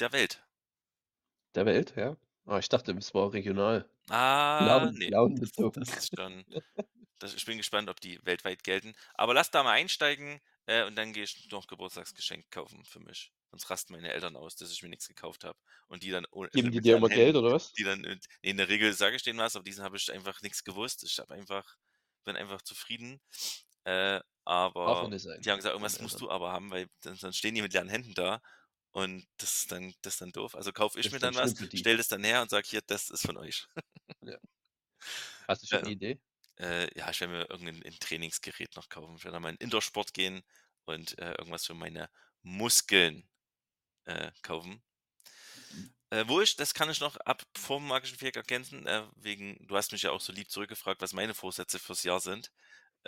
[0.00, 0.44] der Welt.
[1.54, 2.16] Der Welt, ja?
[2.44, 3.88] Ah, ich dachte, es war regional.
[4.10, 5.80] Ah, Lauen ne, das lauenbezogen.
[5.80, 6.44] das ist schon
[7.22, 8.94] das ich bin gespannt, ob die weltweit gelten.
[9.14, 13.32] Aber lass da mal einsteigen, äh, und dann gehe ich noch Geburtstagsgeschenk kaufen für mich.
[13.50, 15.58] Sonst rasten meine Eltern aus, dass ich mir nix gekauft habe
[15.88, 17.78] und die dann ohne Geben die mit dir immer Geld oder was?
[17.78, 20.10] die dann mit ne, in der Regel sage ich denen was, aber diesen habe ich
[20.12, 21.04] einfach nix gewusst.
[21.04, 21.76] Ich habe einfach
[22.24, 23.20] bin einfach zufrieden.
[23.84, 27.62] Äh, aber die haben gesagt: „Irgendwas musst du aber haben, weil dann sonst stehen die
[27.62, 28.40] mit leeren Händen da
[28.92, 31.36] und das ist dann das ist dann doof.“ Also kaufe ich Das mir dann dann
[31.36, 31.68] was, die.
[31.74, 33.66] stelle das dann her und sage: „Hier, das ist von euch.“
[34.22, 34.38] Ja.
[35.48, 35.92] Hast du schon 'ne Ja.
[35.92, 36.20] Idee?
[36.58, 39.16] Äh, ja, ich werde mir irgend 'n 'n Trainingsgerät noch kaufen.
[39.16, 40.42] Ich werde mal in Indoor-Sport gehen
[40.84, 42.10] und, äh, irgendwas für meine
[42.42, 43.28] Muskeln,
[44.06, 44.82] äh, kaufen.
[45.70, 45.92] Mhm.
[46.12, 49.76] Äh, wo ich das kann ich noch ab vorm magischen Viereck ergänzen, äh, wegen du
[49.76, 52.52] hast mich ja auch so lieb zurückgefragt, was meine Vorsätze fürs Jahr sind.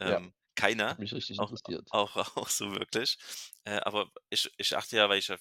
[0.03, 0.21] Ja.
[0.21, 1.91] Ähm, keine, Hat mich richtig auch interessiert.
[1.91, 3.19] auch auch so wirklich.
[3.65, 5.39] Äh, aber ich ich achte ja, weil ich ja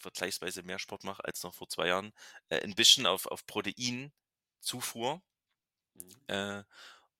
[0.00, 2.12] vergleichsweise mehr Sport mache als noch vor 2 Jahren,
[2.50, 5.22] äh, 'n bisschen auf auf Proteinzufuhr.
[5.96, 6.20] Mhm.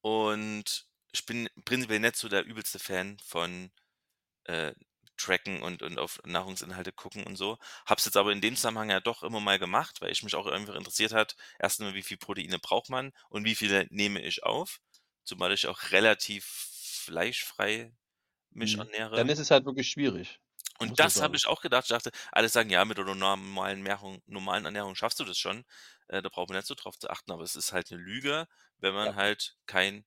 [0.02, 3.70] Und ich bin prinzipiell nicht so der übelste Fan von,
[4.44, 4.74] äh,
[5.16, 7.58] Tracken und und auf Nahrungsinhalte gucken und so.
[7.86, 10.34] Habe es jetzt aber in dem Zusammenhang ja doch immer mal gemacht, weil ich mich
[10.34, 14.22] auch einfach interessiert hat, erst mal, wie viel Proteine braucht man und wie viele nehme
[14.22, 14.80] ich auf,
[15.24, 17.92] zumal ich auch relativ fleischfrei
[18.52, 18.88] mich Mhm.
[19.14, 19.28] Dann ernähre.
[19.28, 20.40] ist es halt wirklich schwierig,
[20.80, 21.84] Und muss man das habe ich auch gedacht.
[21.84, 25.64] Ich dachte alle sagen: „Ja, mit der normalen Mehrung normalen Ernährung schaffst du das schon.
[26.08, 28.46] Äh, da braucht man nicht so drauf zu achten.“ Aber es ist halt 'ne Lüge,
[28.78, 29.12] wenn Ja.
[29.12, 30.06] man halt kein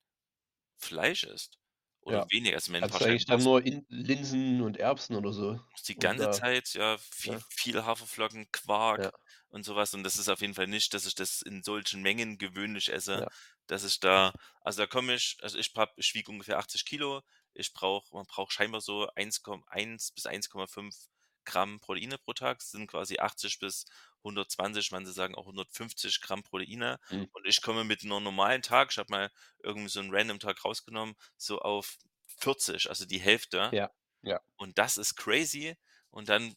[0.78, 1.58] Fleisch isst
[2.00, 2.30] oder Ja.
[2.30, 2.54] wenig.
[2.54, 5.32] Also, wenn 'n paar Kannst du Scheiben eigentlich dann nur in Linsen und Erbsen oder
[5.32, 7.44] so Muss die und ganze da Zeit, ja, viel ja.
[7.50, 9.14] viel Haferflocken, Quark Ja.
[9.48, 9.92] und so was.
[9.94, 13.24] Und das ist auf jeden Fall nicht, dass ich das in solchen Mengen gewöhnlich esse,
[13.24, 13.28] Ja.
[13.66, 17.22] dass ich da also, da komme ich also, ich habe ich wiege ungefähr 80 Kilo.
[17.54, 21.08] Ich brauche man braucht scheinbar so 1,1 bis 1,5
[21.44, 22.58] Gramm Proteine pro Tag.
[22.60, 23.86] Das sind quasi 80 bis
[24.24, 26.98] 120, manche sagen auch 150 Gramm Proteine.
[27.10, 27.26] Mhm.
[27.32, 29.30] Und ich komme mit 'ner normalen Tag ich habe mal
[29.62, 33.72] irgendwie so 'n random Tag rausgenommen, so auf 40, also, die Hälfte.
[33.72, 33.90] Ja,
[34.22, 34.40] ja.
[34.56, 35.76] Und das ist crazy.
[36.10, 36.54] Und dann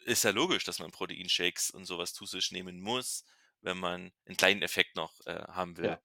[0.00, 3.24] ist ja logisch, dass man Proteinshakes und so was zu sich nehmen muss,
[3.62, 6.00] wenn man 'n kleinen Effekt noch, äh, haben will, Ja.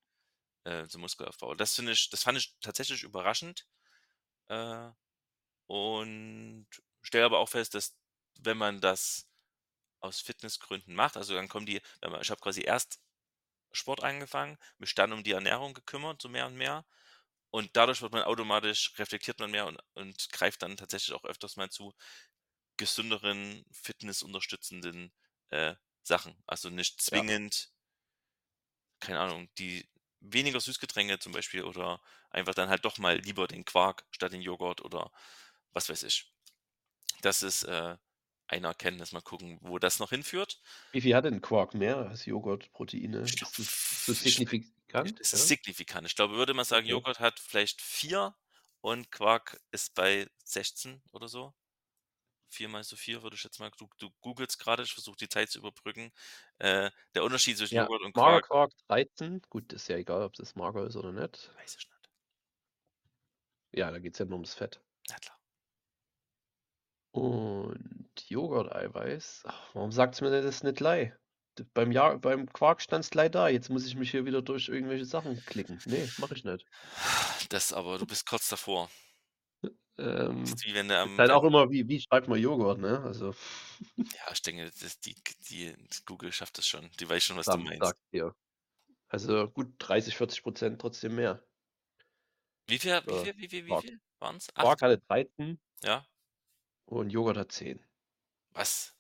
[0.65, 1.56] äh, zum Muskelaufbau.
[1.56, 3.67] Das finde ich das fand ich tatsächlich überraschend.
[4.51, 4.91] Äh,
[5.67, 6.67] und
[7.03, 7.97] stelle aber auch fest, dass
[8.39, 9.29] wenn man das
[10.01, 12.99] aus Fitnessgründen macht also, dann kommen die man ich habe quasi erst
[13.73, 16.85] Sport angefangen, mich dann um die Ernährung gekümmert, so mehr und mehr.
[17.51, 21.57] Und dadurch wird man automatisch reflektiert man mehr und und greift dann tatsächlich auch öfters
[21.57, 21.93] mal zu
[22.77, 25.13] gesünderen, fitnessunterstützenden,
[25.51, 26.37] äh, Sachen.
[26.47, 27.23] Also, nicht Ja.
[27.23, 27.69] zwingend
[29.01, 29.89] keine Ahnung, die
[30.21, 34.41] weniger Süßgetränke zum Beispiel oder einfach dann halt doch mal lieber den Quark statt den
[34.41, 35.12] Joghurt oder
[35.73, 36.34] was weiß ich.
[37.21, 37.97] Das ist, äh,
[38.51, 39.12] eine Erkenntnis.
[39.13, 40.60] Mal gucken, wo das noch hinführt.
[40.91, 43.21] Wie viel hat denn Quark mehr als Joghurt, Proteine?
[43.23, 45.39] Ich Ist das signifikant, ist ja?
[45.39, 46.07] signifikant.
[46.07, 46.88] Ich glaube, würde man sagen.
[46.88, 48.36] Joghurt hat vielleicht 4
[48.81, 51.53] und Quark ist bei 16 oder so.
[52.51, 55.49] Viermal so viel würde ich jetzt mal du du googelst grade, ich versuche die Zeit
[55.49, 56.11] zu überbrücken.
[56.59, 59.41] Äh, der Unterschied zwischen Ja, Joghurt und Quark Magerquark 13.
[59.49, 61.51] Gut, ist ja egal, ob das mager ist oder nicht.
[61.55, 62.09] Weiß ich nicht.
[63.73, 64.81] Ja, da geht's ja nur ums Fett.
[65.09, 65.37] Na klar.
[67.13, 70.79] Und Joghurt-Eiweiß, ach, warum sagt's mir denn das nicht?
[70.79, 73.47] D beim Ja beim Quark stand's gleich da.
[73.49, 75.81] Jetzt muss ich mich hier wieder durch irgendwelche Sachen klicken.
[75.85, 76.65] Ne, mache ich nicht.
[77.49, 78.89] Das aber du bist kurz davor.
[79.99, 83.01] Ähm, Ist wie wenn du am halt auch immer, wie wie schreibt man Joghurt, ne?
[83.04, 83.34] Also
[84.13, 85.15] Ja, ich denke, das die
[85.49, 85.75] die
[86.06, 86.89] Google schafft das schon.
[86.99, 87.95] Die weiß schon, was du Sam meinst.
[88.13, 88.34] dir.
[89.10, 91.43] Also, gut 30, 40 % trotzdem mehr.
[92.67, 93.86] Wie viel wie Äh, viel wie viel wie Quark.
[93.88, 94.47] viel waren's?
[94.56, 94.84] Quark 8?
[94.84, 96.06] hatte 13 Ja.
[96.88, 97.84] und Joghurt hat 10.
[98.56, 98.93] Was?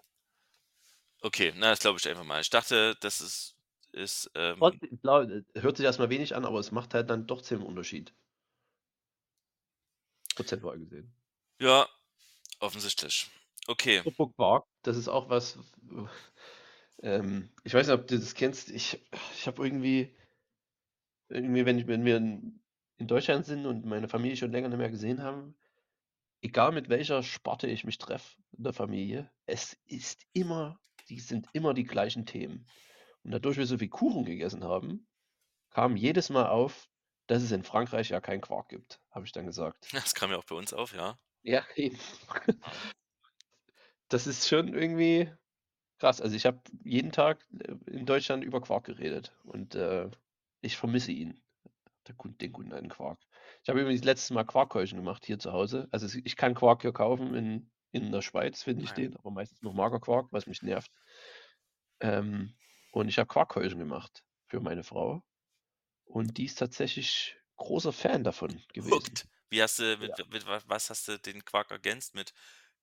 [1.23, 2.41] Okay, na, das glaube ich einfach mal.
[2.41, 3.55] Ich dachte, das ist
[3.93, 7.25] ist, ähm Trotzdem, äh, hört sich erst mal wenig an, aber es macht halt dann
[7.27, 8.13] doch 10 Unterschied.
[10.43, 11.13] Prozentual gesehen.
[11.59, 11.87] Ja,
[12.59, 13.29] offensichtlich.
[13.67, 14.01] Okay.
[14.83, 15.59] Das ist auch was,
[17.03, 18.69] ähm, ich weiß nicht, ob du das kennst.
[18.69, 18.99] Ich
[19.35, 20.15] ich habe irgendwie
[21.29, 22.61] irgendwie, wenn ich wenn wir in
[22.97, 25.55] in Deutschland sind und meine Familie schon länger nicht mehr gesehen haben,
[26.41, 31.47] egal mit welcher Sparte ich mich treffe in der Familie, es ist immer die sind
[31.53, 32.67] immer die gleichen Themen.
[33.23, 35.07] Und dadurch wir so viel Kuchen gegessen haben,
[35.71, 36.90] kam jedes Mal auf,
[37.31, 39.87] dass es in Frankreich ja keinen Quark gibt, habe ich dann gesagt.
[39.93, 41.17] Das kam ja auch bei uns auf, ja.
[41.43, 41.97] Ja, eben.
[44.09, 45.31] Das ist schon irgendwie
[45.97, 46.19] krass.
[46.19, 50.09] Also, ich habe jeden Tag, äh, in Deutschland über Quark geredet und, äh,
[50.59, 51.41] ich vermisse ihn,
[52.09, 53.17] den guten alten Quark.
[53.63, 55.87] Ich habe übrigens letztes Mal Quarkhäuschen gemacht hier zu Hause.
[55.91, 59.61] Also, ich kann Quark hier kaufen in in der Schweiz finde ich den, aber meistens
[59.61, 60.91] nur Magerquark, was mich nervt.
[61.99, 62.53] Ähm,
[62.93, 65.23] und ich habe Quarkhäuschen gemacht für meine Frau
[66.11, 69.19] und die ist tatsächlich großer Fan davon gewesen.
[69.19, 69.25] Hooked.
[69.49, 70.21] Wie hast du mit Ja.
[70.29, 72.15] mit wa was hast du den Quark ergänzt?
[72.15, 72.33] Mit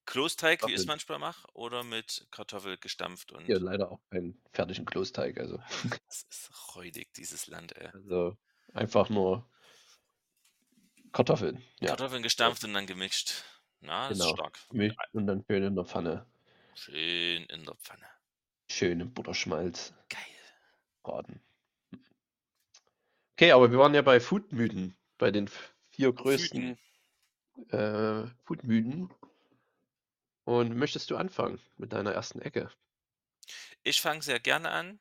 [0.07, 0.89] Kloßteig, wie ich's Kartoffeln.
[0.89, 5.59] manchmal mache, oder mit Kartoffel gestampft Ja, und leider auch keinen fertigen Kloßteig, also
[6.09, 7.93] Das ist räudig, dieses Land, ey.
[7.95, 8.37] Also,
[8.75, 9.49] einfach nur
[11.13, 11.99] Kartoffeln, ja.
[11.99, 13.45] Kartoffeln gestampft und dann gemischt.
[13.81, 14.59] Na, ist Genau, stark.
[14.71, 16.27] gemischt und dann schön in der Pfanne.
[16.77, 18.09] Schön in der Pfanne.
[18.71, 20.39] Schön im Butterschmalz Geil.
[21.05, 21.41] braten.
[23.39, 25.57] Okay, aber wir waren ja bei Foodmythen, bei den v
[25.91, 26.77] 4 größten,
[27.69, 29.15] äh, Foodmythen.
[30.43, 32.73] Und möchtest du anfangen mit deiner ersten Ecke?
[33.85, 34.99] Ich fange sehr gerne an.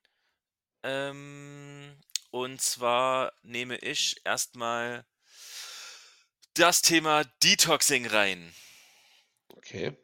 [0.83, 5.03] Ähm, und zwar nehme ich erst mal
[6.53, 8.53] das Thema Detoxing rein.
[9.47, 9.97] Okay.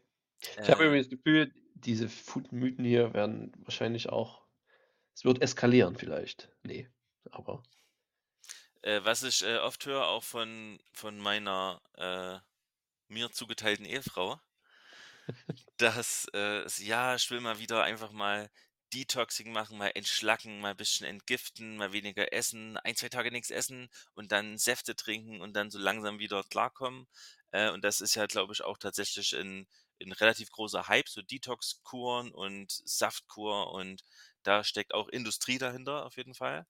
[0.60, 4.42] Ich habe Ähm irgendwie das Gefühl, diese Foodmythen hier werden wahrscheinlich auch
[5.14, 6.50] es wird eskalieren vielleicht.
[6.64, 6.92] Ne,
[7.30, 7.62] aber
[8.84, 12.40] Äh, was ich, äh, oft höre, auch von von meiner, äh,
[13.14, 14.40] mir zugeteilten Ehefrau
[15.80, 18.50] dass, äh, sie: „Ja, ich will mal wieder einfach mal
[18.94, 23.90] Detoxing machen, mal entschlacken, mal bisschen entgiften, mal weniger essen, 1, 2 Tage nix essen
[24.14, 27.08] und dann Säfte trinken und dann so langsam wieder klarkommen.“
[27.52, 29.68] Äh, und das ist ja, glaube ich, auch tatsächlich 'n
[30.00, 34.04] 'n relativ großer Hype, so Detoxkuren und Saftkur und
[34.44, 36.66] da steckt auch Industrie dahinter auf jeden Fall.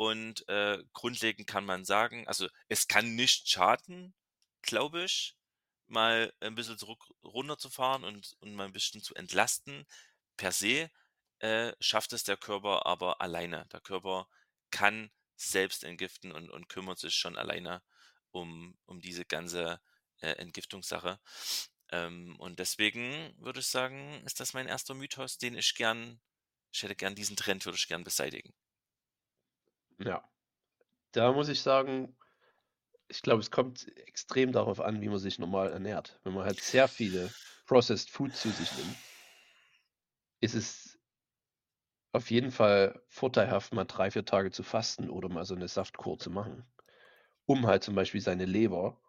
[0.00, 4.14] Und, äh, grundlegend kann man sagen also, es kann nicht schaden,
[4.62, 5.36] glaube ich,
[5.88, 9.84] mal 'n bisschen zurück runterzufahren und und mal 'n bisschen zu entlasten.
[10.38, 10.90] Per se,
[11.40, 13.66] äh, schafft es der Körper aber alleine.
[13.72, 14.26] Der Körper
[14.70, 17.82] kann selbst entgiften und und kümmert sich schon alleine
[18.32, 19.80] um um diese ganze,
[20.22, 21.20] äh, Entgiftungssache.
[21.90, 24.94] Ähm, und deswegen würde ich sagen, ist das mein 1.
[24.94, 26.20] Mythos, den ich gern
[26.72, 28.52] ich hätte gern diesen Trend würde ich gern beseitigen.
[30.04, 30.24] Ja.
[31.12, 32.16] Da muss ich sagen,
[33.08, 36.20] ich glaube, es kommt extrem darauf an, wie man sich normal ernährt.
[36.24, 37.34] Wenn man halt sehr viele
[37.66, 39.02] Processed Food zu sich nimmt
[40.42, 40.96] ist es
[42.14, 46.18] auf jeden Fall vorteilhaft, mal 3, 4 Tage zu fasten oder mal so 'ne Saftkur
[46.18, 46.64] zu machen,
[47.46, 49.00] um halt zum Beispiel seine Leber,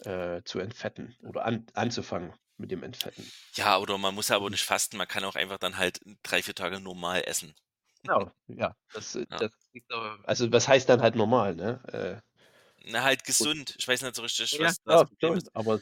[0.00, 3.32] äh, zu entfetten oder an anzufangen mit dem Entfetten.
[3.56, 6.54] Ja, oder man muss aber nicht fasten, man kann auch einfach dann halt 3, 4
[6.54, 7.54] Tage normal essen.
[8.04, 9.38] Genau, ja, das äh, Ja.
[9.38, 9.50] das
[10.24, 11.80] also, was heißt dann halt normal, ne?
[11.92, 12.22] Äh
[12.84, 13.74] Na, halt gesund.
[13.78, 15.50] Ich weiß nicht so richtig, Ja, was da das Problem ist.
[15.52, 15.80] aber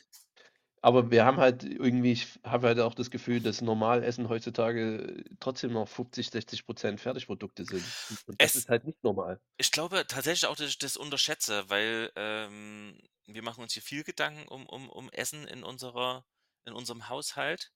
[0.83, 5.72] aber wir haben halt irgendwie ich habe halt auch das Gefühl, dass Normalessen heutzutage trotzdem
[5.72, 7.94] noch 50, 60 % Fertigprodukte sind.
[8.09, 9.40] Und und das Es ist halt nicht normal.
[9.59, 14.04] ich glaube tatsächlich auch, dass ich das unterschätze, weil, ähm, wir machen uns hier viel
[14.04, 16.26] Gedanken um um um Essen in unserer
[16.66, 17.72] in unserem Haushalt.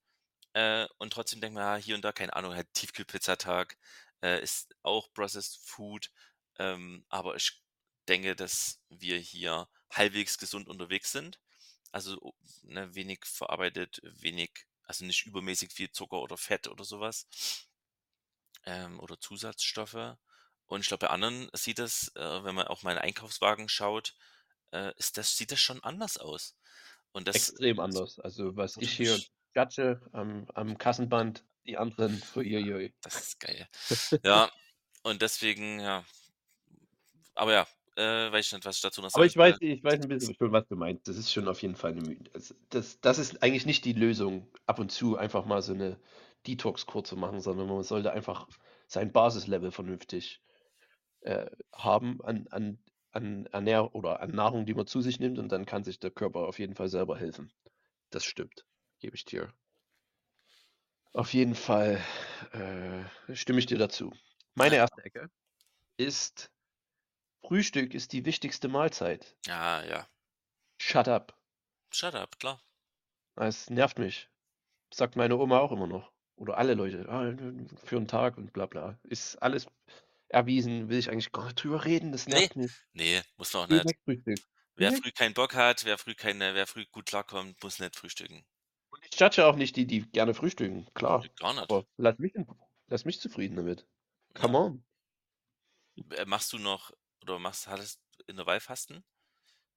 [0.55, 3.78] Äh, und trotzdem denken wir: „Ja, hier und da, keine Ahnung, halt Tiefkühlpizzatag,
[4.23, 6.11] äh, ist auch Processed Food.“
[6.59, 7.63] Ähm, aber ich
[8.09, 11.41] denke, dass wir hier halbwegs gesund unterwegs sind.
[11.93, 17.01] Also, o ne, wenig verarbeitet, wenig also, nicht übermäßig viel Zucker oder Fett oder so
[17.01, 17.27] was
[18.65, 20.17] ähm, oder Zusatzstoffe.
[20.67, 24.15] Und ich glaube, bei anderen sieht das, äh, wenn man auch in Einkaufswagen schaut,
[24.73, 26.57] äh, ist das sieht das schon anders aus.
[27.13, 28.19] Und das Extrem anders.
[28.19, 29.19] Also, was ich hier
[29.55, 32.94] judge am am Kassenband, die anderen, ui, ui, ui.
[33.03, 33.68] Das ist geil.
[34.25, 34.51] Ja,
[35.03, 36.05] und deswegen, ja
[37.37, 40.01] aber ja, äh, weiß ich nicht, was ich dazu noch Aber ich weiß ich weiß
[40.01, 41.07] 'n bisschen schon, was du meinst.
[41.07, 43.92] Das ist schon auf jeden Fall 'ne My das das das ist eigentlich nicht die
[43.92, 45.98] Lösung, ab und zu einfach mal so 'ne
[46.46, 48.48] Detox-Kur zu machen, sondern man sollte einfach
[48.87, 50.42] sein Basislevel vernünftig,
[51.22, 52.79] äh, haben an an
[53.12, 56.11] an Ernähr oder an Nahrung, die man zu sich nimmt, und dann kann sich der
[56.12, 57.53] Körper auf jeden Fall selber helfen.
[58.11, 58.66] Das stimmt,
[59.01, 59.55] gebe ich dir
[61.14, 62.01] auf jeden Fall,
[62.53, 64.12] äh, stimme ich dir dazu.
[64.55, 65.03] Meine 1.
[65.05, 65.29] Ecke
[65.98, 66.51] ist
[67.44, 69.37] Frühstück ist die wichtigste Mahlzeit.
[69.48, 70.07] Ah, ja.
[70.81, 71.33] Shut up.
[71.92, 72.62] Shut up, klar.
[73.37, 74.29] Es nervt mich.
[74.94, 77.35] Sagt meine Oma auch immer noch oder alle Leute: „Ah,
[77.85, 79.66] für 'n Tag und bla bla.“ Ist alles
[80.29, 82.72] erwiesen, will ich eigentlich gar nicht drüber reden, das Ne, nervt mich.
[82.94, 83.96] ne, muss man auch nicht.
[84.05, 84.42] Frühstück.
[84.77, 88.44] Wer früh keinen Bock hat, wer früh keine wer früh gut klarkommt, muss nicht frühstücken.
[89.11, 91.29] Ich judge auch nicht die, die gerne frühstücken, klar.
[91.38, 91.69] Gar nicht.
[91.69, 92.33] Aber lass mich
[92.88, 93.87] lass mich zufrieden damit.
[94.35, 94.59] Come Ja.
[94.59, 94.85] on.
[96.11, 96.91] Äh, machst du noch
[97.23, 99.05] oder machst hattest Intervallfasten?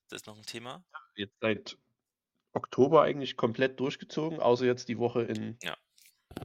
[0.10, 0.84] Das ist noch 'n Thema?
[1.18, 1.78] Jetzt seit
[2.54, 5.76] Oktober eigentlich komplett durchgezogen, außer jetzt die Woche in Ja.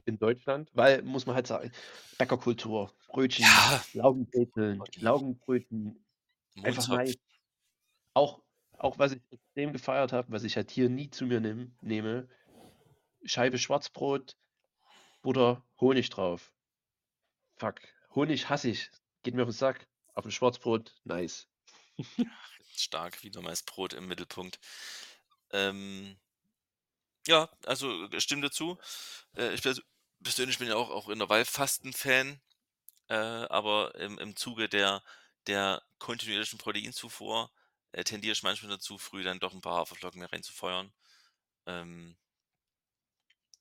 [0.05, 1.71] in Deutschland, weil muss man halt sagen,
[2.17, 3.85] Bäckerkultur, Brötchen, Ja.
[3.93, 6.05] Laugenbrezeln, Laugenbrötchen,
[6.61, 7.15] einfach nice.
[8.15, 8.43] Auch
[8.77, 12.29] auch was ich extrem gefeiert habe, was ich halt hier nie zu mir nimm nehme,
[13.25, 14.35] Scheibe Schwarzbrot,
[15.21, 16.51] Butter, Honig drauf.
[17.59, 17.81] Fuck,
[18.15, 18.89] Honig hasse ich,
[19.23, 19.87] geht mir auf 'n Sack.
[20.15, 21.47] Auf'm Schwarzbrot, nice.
[22.75, 24.59] Stark, wieder mal das Brot im Mittelpunkt.
[25.51, 26.17] Ähm
[27.27, 28.77] ja, also, äh, stimme dir zu.
[29.35, 29.81] Äh, ich perso
[30.23, 32.41] persönlich bin ja auch auch Intervallfasten-Fan,
[33.09, 35.03] äh, aber im im Zuge der
[35.47, 37.51] der kontinuierlichen Proteinzufuhr,
[37.93, 40.93] äh, tendiere ich manchmal dazu, früh dann doch 'n paar Haferflocken mir reinzufeuern.
[41.67, 42.17] Ähm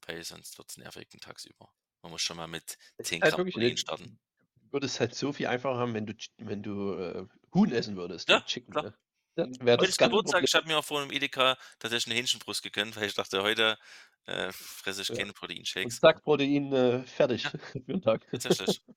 [0.07, 1.73] weil sonst wird's nervig 'n tagsüber.
[2.03, 4.13] Man muss schon mal mit Es 10 ist halt Gramm wirklich Protein nicht starten.
[4.57, 8.29] du würdest halt so viel einfacher haben, wenn du wenn du, äh, Huhn essen würdest
[8.29, 8.81] Ja, und Chicken, klar.
[8.81, 8.95] ne?
[9.37, 12.97] Dann wäre das Geburtstag, ich habe mir auch vorhin im Edeka tatsächlich 'ne Hähnchenbrust gegönnt,
[12.97, 13.79] weil ich dachte, heute,
[14.27, 15.15] äh, fresse ich Ja.
[15.15, 15.35] keine
[15.83, 16.01] Und Proteinshakes.
[16.01, 17.53] zack, Protein, äh, fertig Ja.
[17.87, 18.27] für 'n Tag.
[18.33, 18.81] Tatsächlich.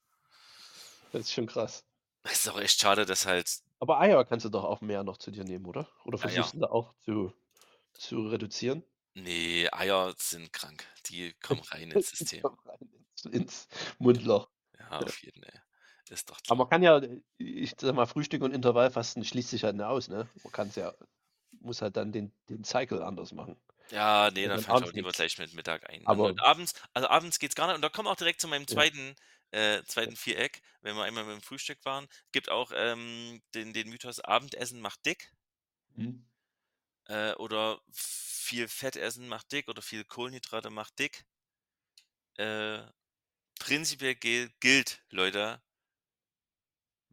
[1.13, 1.84] Das ist schon krass.
[2.26, 5.18] Es ist auch echt schade, dass halt Aber Eier kannst du doch auch mehr noch
[5.18, 5.88] zu dir nehmen, oder?
[6.06, 7.34] Oder versuchst du da auch zu
[7.94, 8.84] zu reduzieren?
[9.15, 10.86] Ne, Eier sind krank.
[11.06, 12.43] Die kommen rein ins System.
[12.43, 12.80] Kommen rein
[13.15, 13.67] ins ins
[13.99, 14.49] Mundloch.
[14.80, 15.08] Ja, Ja.
[15.08, 15.60] auf jeden, ey.
[16.10, 16.63] Ist doch Aber klar.
[16.63, 17.02] man kann ja
[17.38, 20.30] ich sage mal, Frühstück und Intervallfasten schließt sich halt nicht aus, ne?
[20.43, 20.93] Man kann's ja
[21.62, 23.58] muss halt dann den den Cycle anders machen.
[23.91, 26.08] Ja, ne, Und dann dann fange ich auch abends lieber gleich mit Mittag ein.
[26.08, 28.47] Aber Und abends also, abends geht's gar nicht und da kommen wir auch direkt zu
[28.47, 28.84] meinem Ja.
[28.84, 29.15] zweiten
[29.52, 32.08] äh, zweiten Viereck, wenn wir einmal beim Frühstück waren.
[32.32, 35.32] Gibt auch, ähm, den den Mythos: Abendessen macht dick.
[35.97, 36.23] Mhm.
[37.06, 41.26] Äh, oder viel Fett essen macht dick oder viel Kohlenhydrate macht dick.
[42.38, 42.84] Äh,
[43.60, 45.62] prinzipiell gilt, Leute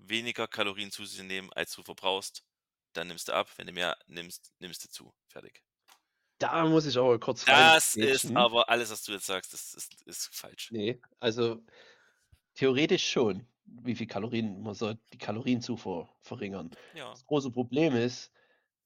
[0.08, 2.44] weniger Kalorien zu sich nehmen, als du verbrauchst,
[2.92, 3.50] dann nimmst du ab.
[3.56, 5.14] Wenn du mehr nimmst, nimmst du zu.
[5.28, 5.62] Fertig.
[6.38, 10.02] Da muss ich aber kurz Das ist aber alles, was du jetzt sagst, das ist
[10.06, 10.70] ist falsch.
[10.70, 11.62] Ne, also
[12.54, 16.70] theoretisch schon, wie viel Kalorien man soll die Kalorienzufuhr verringern.
[16.94, 17.10] Ja.
[17.10, 18.32] Das große Problem ist,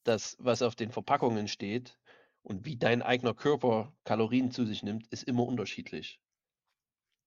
[0.04, 1.98] dass was auf den Verpackungen steht
[2.42, 6.18] und wie dein eigener Körper Kalorien zu sich nimmt, ist immer unterschiedlich.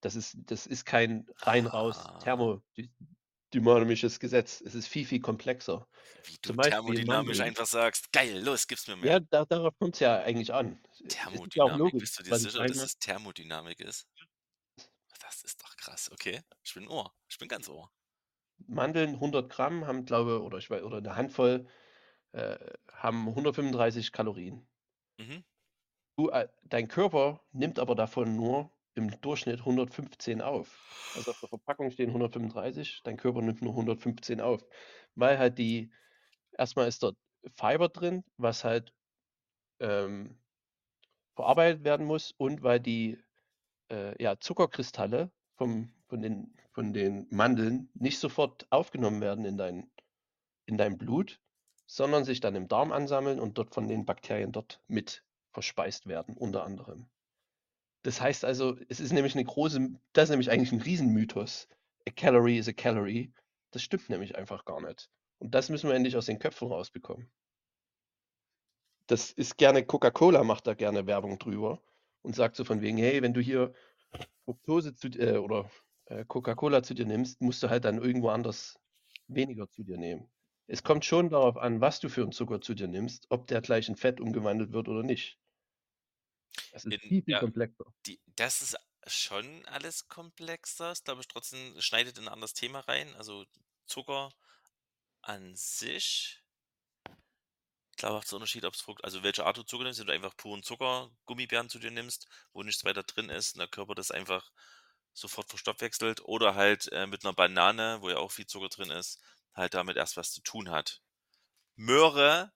[0.02, 2.18] Das ist das ist kein rein raus Ah.
[2.18, 2.62] thermody
[3.54, 4.60] dynamisches Gesetz.
[4.60, 5.88] Es ist viel, viel komplexer.
[6.24, 10.00] Wie du Beispiel thermodynamisch einfach sagst: „Geil, los, gib's mir mehr.“ Ja, da darauf kommt's
[10.00, 10.80] ja eigentlich an.
[11.30, 14.04] Es ist ja Thermodynamik, logisch, bist du dir ich sicher, dass es Thermodynamik ist?
[15.20, 16.10] Das ist doch krass.
[16.12, 17.12] Okay, ich bin Ohr.
[17.28, 17.90] Ich bin ganz Ohr.
[18.66, 21.66] Mandeln, 100 Gramm haben, glaube oder ich wei oder 'ne Handvoll,
[22.32, 22.58] äh,
[22.92, 24.66] haben 135 Kalorien.
[25.18, 25.44] Mhm.
[26.16, 30.76] Du äh, dein Körper nimmt aber davon nur im Durchschnitt 115 auf.
[31.16, 34.64] Also, auf der Verpackung stehen 135, dein Körper nimmt nur 115 auf,
[35.14, 35.92] weil halt die
[36.58, 37.16] erst mal ist dort
[37.54, 38.92] Fiber drin, was halt,
[39.80, 40.40] ähm,
[41.36, 43.18] verarbeitet werden muss und weil die,
[43.90, 49.90] äh, ja, Zuckerkristalle vom von den von den Mandeln nicht sofort aufgenommen werden in dein
[50.66, 51.40] in dein Blut,
[51.88, 56.36] sondern sich dann im Darm ansammeln und dort von den Bakterien dort mit verspeist werden,
[56.36, 57.08] unter anderem.
[58.04, 61.68] Das heißt also, es ist nämlich 'ne große das ist nämlich eigentlich 'n Riesenmythos.
[62.08, 63.32] A calorie is a calorie.
[63.72, 65.10] Das stimmt nämlich einfach gar nicht.
[65.40, 67.30] Und das müssen wir endlich aus den Köpfen rausbekommen.
[69.10, 71.80] Das ist gerne Coca-Cola macht da gerne Werbung drüber
[72.20, 73.72] und sagt so von wegen: „Hey, wenn du hier
[74.44, 75.70] Fructose zu äh, oder,
[76.06, 78.78] äh, Coca-Cola zu dir nimmst, musst du halt dann irgendwo anders
[79.28, 80.28] weniger zu dir nehmen.“
[80.70, 83.62] Es kommt schon darauf an, was du für 'n Zucker zu dir nimmst, ob der
[83.62, 85.36] gleich in Fett umgewandelt wird oder nicht.
[86.72, 87.92] Das ist In viel, viel ja, komplexer.
[88.06, 88.76] die das ist
[89.06, 90.92] schon alles komplexer.
[90.92, 93.14] Ist, glaube ich, trotzdem schneidet in 'n anderes Thema rein.
[93.16, 93.46] Also,
[93.86, 94.30] Zucker
[95.22, 96.42] an sich
[97.98, 99.98] klar macht's 'n Unterschied, ob's Fruct also, welche Art du Zucker nimmst.
[99.98, 103.58] Wenn du einfach puren Zucker, Gummibären zu dir nimmst, wo nichts weiter drin ist und
[103.58, 104.52] der Körper das einfach
[105.14, 109.20] sofort verstoffwechselt oder halt, äh, mit 'ner Banane, wo ja auch viel Zucker drin ist,
[109.58, 111.02] halt damit erst was zu tun hat.
[111.76, 112.52] Möhre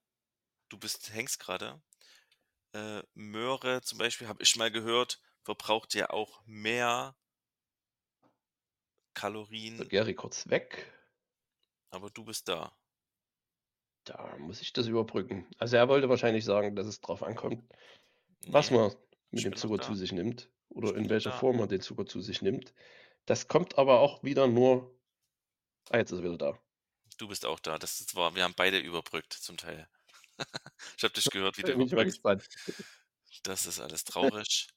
[0.68, 1.82] du bist hängst grade.
[2.72, 7.14] Äh, Möhre zum Beispiel, habe ich mal gehört, verbraucht ja auch mehr
[9.76, 10.90] So, Kalorien Geri kurz weg.
[11.90, 12.76] aber du bist da.
[14.04, 15.46] Da muss ich das überbrücken.
[15.58, 17.62] Also, er wollte wahrscheinlich sagen, dass es drauf ankommt,
[18.46, 18.92] was Ne, man
[19.30, 21.38] mit dem Zucker zu sich nimmt oder in welcher da.
[21.38, 22.74] Form man den Zucker zu sich nimmt.
[23.26, 24.96] Das kommt aber auch wieder nur
[25.90, 26.58] ah, jetzt ist er wieder da.
[27.16, 27.78] Du bist auch da.
[27.78, 28.34] Das ist wahr.
[28.34, 29.88] Wir haben beide überbrückt zum Teil.
[30.96, 32.48] Ich habe dich gehört, wie du gespannt.
[33.42, 34.68] Das ist alles traurig.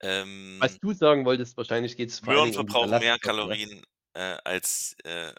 [0.00, 3.18] Ähm Was du sagen wolltest, wahrscheinlich geht's vor allen Möhren Dingen um verbrauchen mehr ne?
[3.18, 3.82] Kalorien,
[4.14, 5.32] äh, als äh,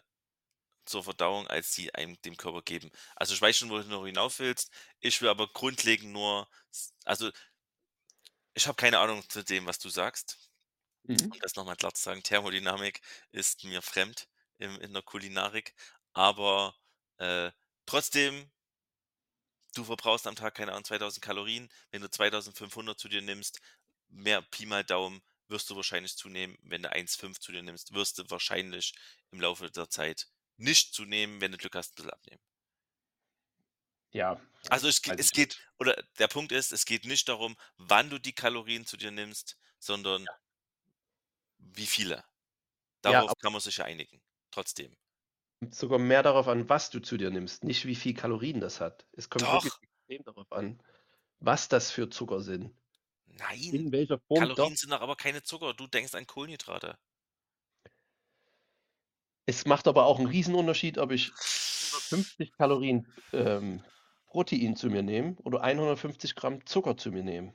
[0.86, 2.90] zur Verdauung, als sie einem dem Körper geben.
[3.16, 4.72] Also, ich weiß schon, wohin du hinauf willst.
[5.00, 6.48] Ich will aber grundlegend nur
[7.04, 7.30] also
[8.54, 10.38] ich habe keine Ahnung zu dem, was du sagst.
[11.08, 11.32] Mhm.
[11.32, 13.00] Um das noch mal klar zu sagen, Thermodynamik
[13.32, 14.28] ist mir fremd
[14.58, 15.74] im in der Kulinarik,
[16.14, 16.76] aber,
[17.18, 17.52] äh,
[17.86, 18.50] trotzdem
[19.74, 21.68] du verbrauchst am Tag, keine Ahnung, 2.000 Kalorien.
[21.90, 23.60] Wenn du 2.500 zu dir nimmst,
[24.08, 26.56] mehr Pi mal Daumen, wirst du wahrscheinlich zunehmen.
[26.62, 28.92] Wenn du 1,5 zu dir nimmst, wirst du wahrscheinlich
[29.32, 32.40] im Laufe der Zeit nicht zunehmen, wenn du Glück hast, 'n bisschen abnehmen.
[34.12, 37.56] Ja, ja, Also, es weiß es geht oder der Punkt ist, es geht nicht darum,
[37.76, 40.40] wann du die Kalorien zu dir nimmst, sondern Ja.
[41.58, 42.24] wie viele.
[43.04, 44.96] Ja, Darauf ab kann man sich ja einigen, trotzdem.
[45.70, 49.06] Sogar mehr darauf an, was du zu dir nimmst, nicht wie viel Kalorien das hat.
[49.12, 49.80] Es kommt wirklich Doch.
[49.82, 50.82] extrem darauf an,
[51.40, 52.72] was das für Zucker sind.
[53.28, 54.70] Nein, In welcher Form doch.
[54.70, 55.74] Kalorien sind doch aber keine Zucker.
[55.74, 56.96] Du denkst an Kohlenhydrate.
[59.48, 61.34] Es macht aber auch 'n Riesenunterschied, ob ich
[61.90, 63.84] 150 Kalorien, ähm,
[64.26, 67.54] Protein zu mir nehme oder 150 Gramm Zucker zu mir nehme.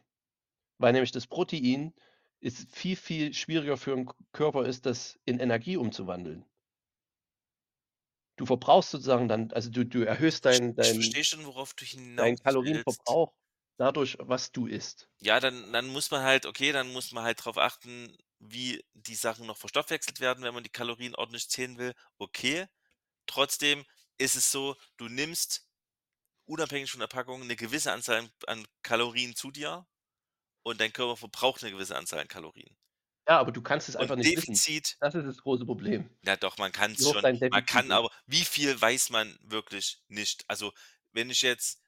[0.80, 1.94] Weil nämlich das Protein
[2.42, 6.46] ist viel, viel schwieriger für 'n K Körper ist, das in Energie umzuwandeln.
[8.40, 11.36] Du verbrauchst sozusagen dann also, du du erhöhst verst dein dein schon,
[12.16, 12.38] deinen.
[12.38, 13.34] Kalorienverbrauch
[13.78, 15.08] dadurch, was du isst.
[15.22, 19.16] Ja, dann dann muss man halt okay, dann muss man halt drauf achten, wie die
[19.16, 22.68] Sachen noch verstoffwechselt werden, wenn man die Kalorien ordentlich zählen will, okay.
[23.28, 23.86] Trotzdem
[24.18, 25.68] ist es so, du nimmst
[26.46, 29.88] unabhängig von der Packung 'ne gewisse Anzahl an Kalorien zu dir
[30.64, 32.76] und dein Körper verbraucht 'ne gewisse Anzahl an Kalorien.
[33.28, 34.62] Ja, aber du kannst es Und einfach nicht wissen.
[34.62, 36.10] Defizit Das ist das große Problem.
[36.24, 37.24] Ja doch, man kann's hoch schon.
[37.52, 40.44] Man kann aber wie viel weiß man wirklich nicht.
[40.48, 40.74] Also,
[41.12, 41.82] wenn ich jetzt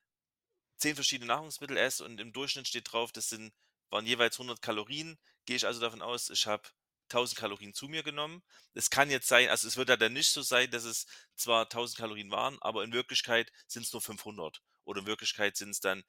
[0.77, 3.53] 10 verschiedene Nahrungsmittel esse und im Durchschnitt steht drauf, das sind
[3.89, 6.69] waren jeweils 100 Kalorien, gehe ich also davon aus, ich habe
[7.09, 8.43] 1.000 Kalorien zu mir genommen.
[8.73, 11.67] Es kann jetzt sein also, es wird ja dann nicht so sein, dass es zwar
[11.67, 16.03] 1.000 Kalorien waren, aber in Wirklichkeit sind's nur 500 oder in Wirklichkeit sind's dann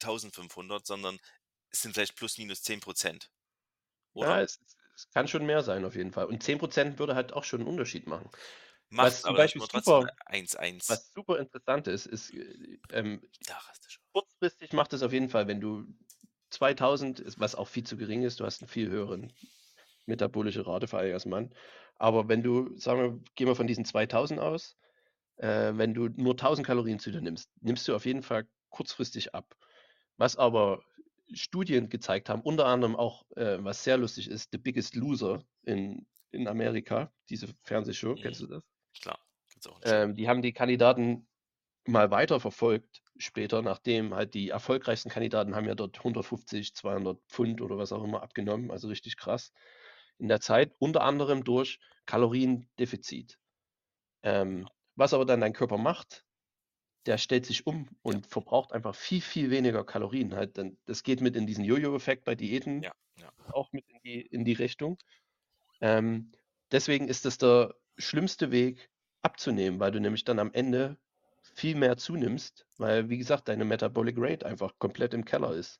[0.00, 1.18] 1.500, sondern
[1.70, 3.30] es sind vielleicht plus minus 10 %,
[4.14, 4.38] oder?
[4.38, 4.60] Ja, es
[4.96, 6.26] es kann schon mehr sein auf jeden Fall.
[6.26, 8.30] Und 10 % würde halt auch schon 'n Unterschied machen.
[8.98, 11.04] Was Macht's, zum Beispiel super bei 1:1.
[11.04, 13.22] was super interessant ist, ist, äh, ähm,
[14.14, 15.86] kurzfristig macht es auf jeden Fall, wenn du
[16.50, 19.32] 2.000 ist was auch viel zu gering ist, du hast 'n viel höheren
[20.06, 21.54] metabolische Rate als Mann.
[21.98, 24.76] Aber wenn du sagen wir, gehen wir von diesen 2.000 aus,
[25.38, 29.34] äh, wenn du nur 1.000 Kalorien zu dir nimmst, nimmst du auf jeden Fall kurzfristig
[29.34, 29.56] ab.
[30.18, 30.82] Was aber
[31.34, 36.06] Studien gezeigt haben, unter anderem auch, äh, was sehr lustig ist, „The Biggest Loser“ in
[36.32, 38.18] in Amerika, diese Fernsehshow, Mhm.
[38.18, 38.62] kennst du das?
[39.02, 39.20] Klar,
[39.50, 39.82] gibt's auch.
[39.82, 41.28] Ähm, die haben die Kandidaten
[41.86, 47.78] mal weiterverfolgt später, nachdem halt die erfolgreichsten Kandidaten haben ja dort 150, 200 Pfund oder
[47.78, 49.52] was auch immer abgenommen, also richtig krass
[50.18, 53.38] in der Zeit, unter anderem durch Kaloriendefizit.
[54.24, 56.24] Ähm, was aber dann dein Körper macht,
[57.06, 58.16] der stellt sich um Ja.
[58.16, 60.78] und verbraucht einfach viel, viel weniger Kalorien halt dann.
[60.86, 63.30] Das geht mit in diesen Jojo-Effekt bei Diäten Ja, ja.
[63.50, 64.98] auch mit in die in die Richtung.
[65.80, 66.32] Ähm,
[66.72, 68.90] deswegen ist das der schlimmste Weg
[69.22, 70.98] abzunehmen, weil du nämlich dann am Ende
[71.42, 75.78] viel mehr zunimmst, weil, wie gesagt, deine Metabolic Rate einfach komplett im Keller ist.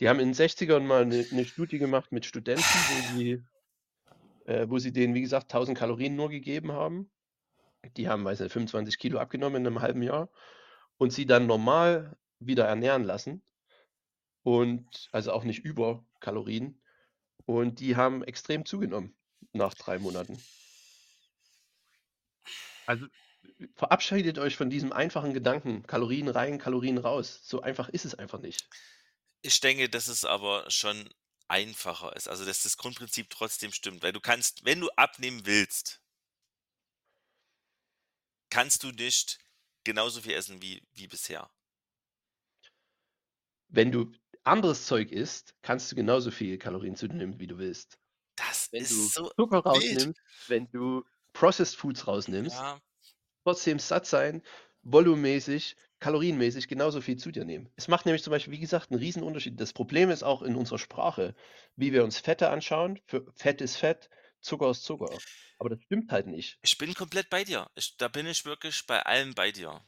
[0.00, 3.42] Die haben in den 60ern mal 'ne 'ne Studie gemacht mit Studenten, wo sie
[4.46, 7.10] äh, wo sie denen, wie gesagt, 1.000 Kalorien nur gegeben haben.
[7.96, 10.30] Die haben, weiß nicht, 25 Kilo abgenommen in 'nem halben Jahr
[10.98, 13.42] und sie dann normal wieder ernähren lassen
[14.46, 16.80] und also, auch nicht über Kalorien.
[17.46, 19.16] Und die haben extrem zugenommen
[19.52, 20.38] nach 3 Monaten.
[22.88, 23.06] Also,
[23.76, 27.40] verabschiedet euch von diesem einfachen Gedanken, Kalorien rein, Kalorien raus.
[27.44, 28.68] So einfach ist es einfach nicht.
[29.44, 31.08] Ich denke, dass es aber schon
[31.46, 36.00] einfacher ist, also, dass das Grundprinzip trotzdem stimmt, weil du kannst wenn du abnehmen willst
[38.50, 39.38] kannst du nicht
[39.84, 41.50] genauso viel essen wie wie bisher.
[43.70, 44.12] Wenn du
[44.44, 47.98] anderes Zeug isst, kannst du genauso viele Kalorien zu dir nehmen, wie du willst.
[48.36, 50.06] Das Wenn du ist so Zucker wild.
[50.06, 52.80] rausnimmst, wenn du Processed Foods rausnimmst, Ja.
[53.44, 54.42] trotzdem satt sein,
[54.82, 57.70] volumenmäßig, kalorienmäßig genauso viel zu dir nehmen.
[57.76, 59.60] Es macht nämlich zum Beispiel, wie gesagt, 'n Riesenunterschied.
[59.60, 61.34] Das Problem ist auch in unserer Sprache,
[61.76, 63.00] wie wir uns Fette anschauen.
[63.06, 64.10] Für Fett ist Fett,
[64.40, 65.16] Zucker ist Zucker.
[65.58, 66.58] Aber das stimmt halt nicht.
[66.62, 67.70] Ich bin komplett bei dir.
[67.74, 69.84] Ich da bin ich wirklich bei allem bei dir.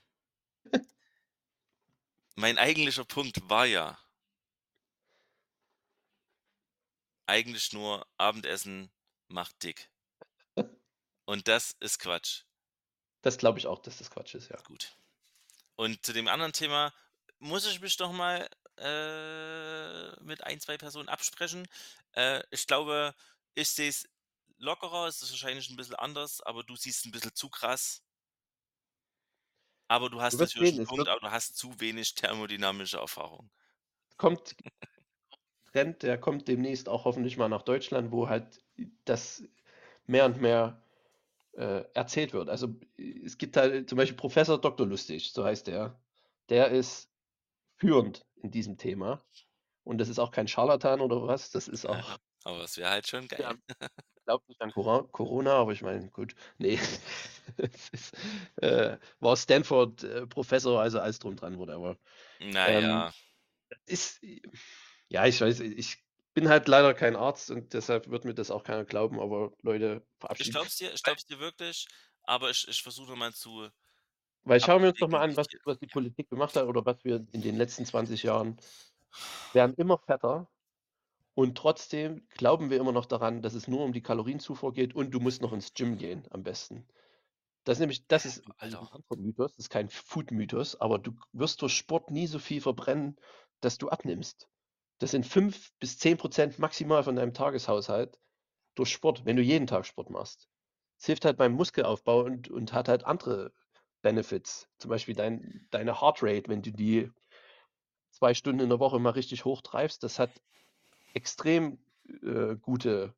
[2.35, 3.99] Mein eigentlicher Punkt war ja
[7.27, 8.91] eigentlich nur Abendessen
[9.29, 9.89] macht dick.
[11.25, 12.43] Und das ist Quatsch.
[13.23, 14.57] Das glaube ich auch, dass das Quatsch ist, ja.
[14.63, 14.97] Gut.
[15.77, 16.93] Und zu dem anderen Thema
[17.39, 18.49] muss ich mich noch mal,
[18.79, 21.69] äh, mit ein, 2 Personen absprechen.
[22.13, 23.15] Äh, ich glaube,
[23.55, 24.09] ich sehe es
[24.61, 28.03] lockerer, es ist wahrscheinlich 'n bisschen anders, aber du siehst 'n bisschen zu krass.
[29.91, 31.81] Aber du Du hast wirst natürlich sehen, 'n es Punkt, wird aber du hast zu
[31.81, 33.51] wenig thermodynamische Erfahrung.
[34.19, 34.55] Kommt
[35.73, 38.61] Trend, der kommt demnächst auch hoffentlich mal nach Deutschland, wo halt
[39.05, 39.45] das
[40.07, 40.83] mehr und mehr,
[41.55, 42.49] äh, erzählt wird.
[42.51, 46.03] Also, es gibt halt zum Beispiel Professor Doktor Lustig, so heißt der.
[46.51, 47.13] Der ist
[47.77, 49.25] führend in diesem Thema
[49.85, 53.07] und das ist auch kein Scharlatan oder was, das ist auch Aber es wäre halt
[53.09, 53.59] schon geil.
[54.19, 56.79] der glaubt nicht an Corona, aber ich meine, gut, ne,
[57.93, 58.13] ist,
[58.57, 61.97] äh, war Stanford, äh, Professor, also alles drum dran, whatever.
[62.41, 63.13] Na Ähm, ja.
[63.87, 64.21] ist
[65.09, 65.99] ja, ich weiß, ich
[66.35, 70.07] bin halt leider kein Arzt und deshalb wird mir das auch keiner glauben, aber Leute,
[70.39, 71.87] Ich verabschieden glaube es dir ich glaube es dir wirklich,
[72.25, 73.71] aber ich ich versuche mal zu
[74.45, 76.85] Weil schauen wir uns doch mal an, ich was was die Politik gemacht hat oder
[76.85, 78.57] was wir in den letzten 20 Jahren
[79.53, 80.49] werden immer fetter
[81.41, 85.13] und trotzdem glauben wir immer noch daran, dass es nur um die Kalorienzufuhr geht und
[85.13, 86.87] du musst noch ins Gym gehen am besten.
[87.65, 88.81] Das ist nämlich das ist das ist 'n Alter.
[88.81, 93.17] anderer Mythos, das ist kein Food-Mythos, aber du wirst durch Sport nie so viel verbrennen,
[93.61, 94.49] dass du abnimmst.
[95.01, 98.19] Das sind 5 bis 10 % maximal von deinem Tageshaushalt
[98.77, 100.49] durch Sport, wenn du jeden Tag Sport machst.
[101.01, 103.53] Es hilft halt beim Muskelaufbau und und hat halt andere
[104.03, 107.11] Benefits, zum Beispiel dein deine Heartrate, wenn du die
[108.23, 110.43] 2 Stunden in der Woche mal richtig hochtreibst, das hat
[111.15, 111.79] extrem,
[112.23, 113.15] äh, gute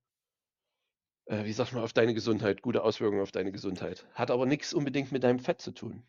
[1.26, 4.06] äh, wie sagt man, auf deine Gesundheit gute Auswirkungen auf deine Gesundheit.
[4.14, 6.04] Hat aber nix unbedingt mit deinem Fett zu tun.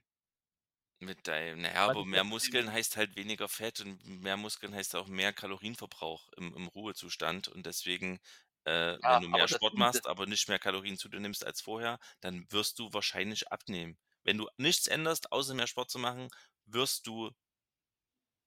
[0.99, 4.73] Mit deinem na ja, Weil aber mehr Muskeln heißt halt weniger Fett und mehr Muskeln
[4.73, 8.19] heißt auch mehr Kalorienverbrauch im im Ruhezustand und deswegen,
[8.63, 11.61] äh, wenn Ja, du mehr Sport machst, aber nicht mehr Kalorien zu dir nimmst als
[11.61, 13.97] vorher, dann wirst du wahrscheinlich abnehmen.
[14.23, 16.29] Wenn du nichts änderst, außer mehr Sport zu machen,
[16.65, 17.31] wirst du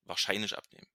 [0.05, 0.87] wahrscheinlich abnehmen.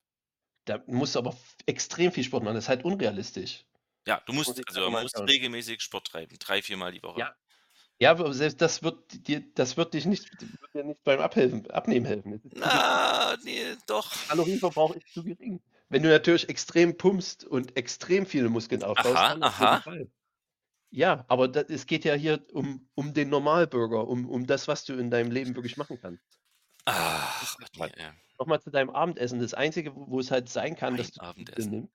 [0.65, 1.35] Da musst du aber
[1.65, 3.65] extrem viel Sport machen, das ist halt unrealistisch.
[4.07, 5.29] Ja, du musst also, einfach man mal muss anschauen.
[5.29, 7.19] regelmäßig Sport treiben, 3, viermal die Woche.
[7.19, 7.35] Ja.
[7.99, 11.69] Ja, aber selbst das wird dir das wird dich nicht wird dir nicht beim Abhelfen
[11.69, 12.41] Abnehmen helfen.
[12.45, 12.59] Das.
[12.59, 14.11] Na, ne, doch.
[14.27, 15.61] Kalorienverbrauch ist zu gering.
[15.89, 19.81] Wenn du natürlich extrem pumpst und extrem viele Muskeln aufbaust, Aha, dann aha.
[19.81, 20.09] Fall.
[20.89, 24.83] Ja, aber da es geht ja hier um um den Normalbürger, um um das, was
[24.83, 26.23] du in deinem Leben wirklich machen kannst.
[26.85, 28.11] Ach, Otni, ey.
[28.41, 29.39] Noch mal zu deinem Abendessen.
[29.39, 31.69] Das Einzige, wo es halt sein kann, Mein dass du zu dir Abendessen.
[31.69, 31.93] nimmst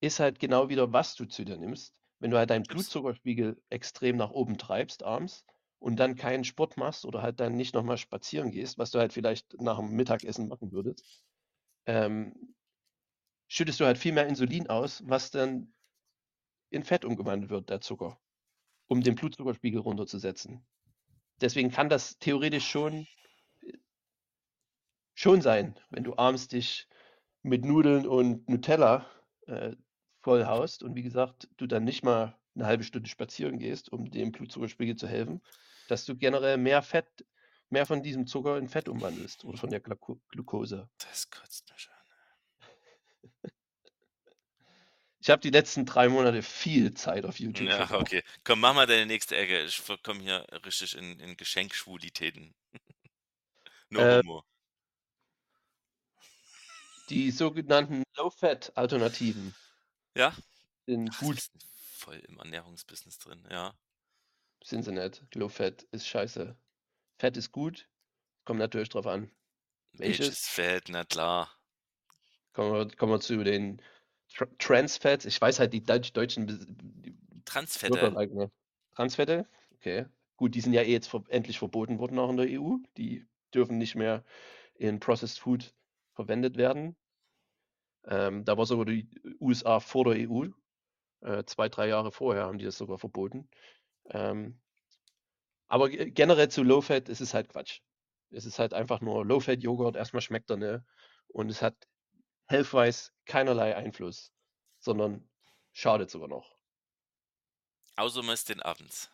[0.00, 1.92] ist halt genau wieder, was du zu dir nimmst.
[2.20, 2.62] Wenn du halt deinen.
[2.62, 5.44] Blutzuckerspiegel extrem nach oben treibst abends
[5.80, 9.00] und dann keinen Sport machst oder halt dann nicht noch mal spazieren gehst, was du
[9.00, 11.24] halt vielleicht nach'm Mittagessen machen würdest,
[11.84, 12.54] ähm
[13.48, 15.74] schüttest du halt viel mehr Insulin aus, was dann
[16.70, 18.20] in Fett umgewandelt wird, der Zucker,
[18.86, 20.64] um den Blutzuckerspiegel runterzusetzen.
[21.40, 23.08] Deswegen kann das theoretisch schon
[25.20, 26.88] schon sein, wenn du abends dich
[27.42, 29.06] mit Nudeln und Nutella,
[29.46, 29.76] äh,
[30.22, 34.32] vollhaust und wie gesagt, du dann nicht mal 'ne 1/2 Stunde spazieren gehst, um dem
[34.32, 35.42] Blutzuckerspiegel zu helfen,
[35.88, 37.26] dass du generell mehr Fett
[37.70, 40.88] mehr von diesem Zucker in Fett umwandelst oder von der Glako Glukose.
[41.00, 42.00] Das kotzt mich an.
[45.22, 48.00] Ich habe die letzten 3 Monate viel Zeit auf YouTube Ja, verbracht.
[48.00, 48.22] okay.
[48.44, 49.64] Komm, mach mal deine nächste Ecke.
[49.64, 52.54] Ich verkomme hier richtig in in Geschenkschwulitäten.
[53.90, 54.44] No Äh homo.
[57.10, 59.54] Die sogenannten Low-Fat-Alternativen
[60.16, 60.32] Ja?
[60.86, 61.38] sind Ach, gut.
[61.96, 63.74] voll im Ernährungsbusiness drin, ja.
[64.62, 65.22] Sind sie nicht.
[65.34, 66.56] Low-Fat ist scheiße.
[67.18, 67.88] Fett ist gut,
[68.44, 69.30] kommt natürlich drauf an,
[69.92, 70.26] welches.
[70.26, 70.84] Welches Fett?
[70.88, 71.50] Na klar.
[72.52, 73.82] Kommen wir kommen wir zu den
[74.34, 75.24] Tr Trans-Fats.
[75.24, 78.14] Ich weiß halt die deutsch deutschen die Transfette?
[78.94, 79.48] Transfette?
[79.74, 80.06] Okay.
[80.36, 82.76] Gut, die sind ja eh jetzt endlich verboten worden auch in der EU.
[82.96, 84.24] Die dürfen nicht mehr
[84.74, 85.74] in Processed Food
[86.20, 86.96] verwendet werden.
[88.04, 89.08] Ähm, da war sogar die
[89.40, 90.48] USA vor der EU.
[91.22, 93.48] Äh, 2, 3 Jahre vorher haben die das sogar verboten.
[94.10, 94.60] Ähm
[95.68, 97.80] aber ge generell zu Low-Fat, es ist halt Quatsch.
[98.30, 99.96] Es ist halt einfach nur Low-Fat-Joghurt.
[99.96, 100.84] Erst mal schmeckt er nicht
[101.28, 101.76] und es hat
[102.46, 104.32] health-wise keinerlei Einfluss,
[104.80, 105.28] sondern
[105.72, 106.56] schadet sogar noch.
[107.96, 109.10] Außer man isst den abends.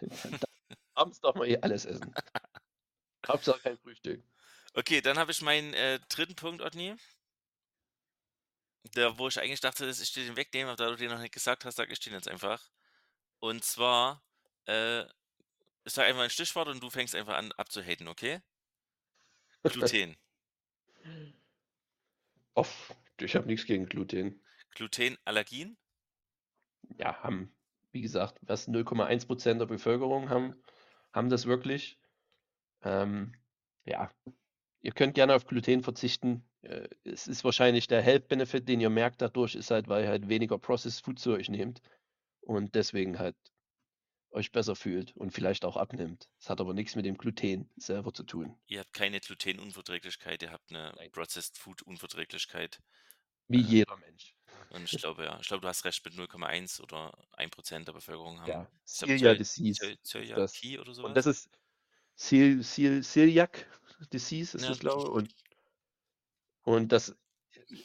[0.94, 2.14] Abends darf man eh alles essen.
[3.28, 4.22] Hauptsache kein Frühstück.
[4.74, 6.34] Okay, dann habe ich meinen, äh, 3.
[6.34, 6.96] Punkt, Otni.
[8.94, 11.20] Der wo ich eigentlich dachte, dass ich dir den wegnehme, aber da du den noch
[11.20, 12.62] nicht gesagt hast, sage ich den jetzt einfach.
[13.38, 14.22] Und zwar,
[14.66, 15.02] äh,
[15.84, 18.40] ich sage einfach ein Stichwort und du fängst einfach an abzuhaten, okay?
[19.62, 20.16] Gluten.
[22.54, 24.44] Off ich habe nix gegen Gluten.
[24.72, 25.76] Gluten, Allergien?
[26.98, 27.54] Ja, haben
[27.92, 30.60] wie gesagt, was 0,1 % der Bevölkerung haben
[31.12, 31.96] haben das wirklich.
[32.82, 33.34] Ähm
[33.84, 34.10] Ja,
[34.84, 36.44] ihr könnt gerne auf Gluten verzichten.
[36.62, 40.10] Äh, es ist wahrscheinlich der Health Benefit, den ihr merkt dadurch, ist halt, weil ihr
[40.10, 41.80] halt weniger Processed Food zu euch nehmt
[42.42, 43.36] und deswegen halt
[44.30, 46.28] euch besser fühlt und vielleicht auch abnimmt.
[46.38, 48.56] Es hat aber nichts mit dem Gluten selber zu tun.
[48.70, 51.10] Ihr habt keine Glutenunverträglichkeit, ihr habt 'ne Nein.
[51.12, 52.80] Processed Food Unverträglichkeit.
[53.48, 54.36] Wie Äh, jeder Mensch.
[54.68, 58.40] und ich glaube ja ich glaube, du hast recht mit 0,1 oder 1% der Bevölkerung
[58.40, 58.68] haben
[59.16, 59.80] Ja, Celiac Disease.
[60.04, 61.50] Zöliakie oder so Und das ist
[62.16, 63.66] Cel Cel Celiac
[64.12, 65.14] Disease ist Ja, das, glaube stimmt.
[65.16, 65.34] und
[66.64, 67.16] und das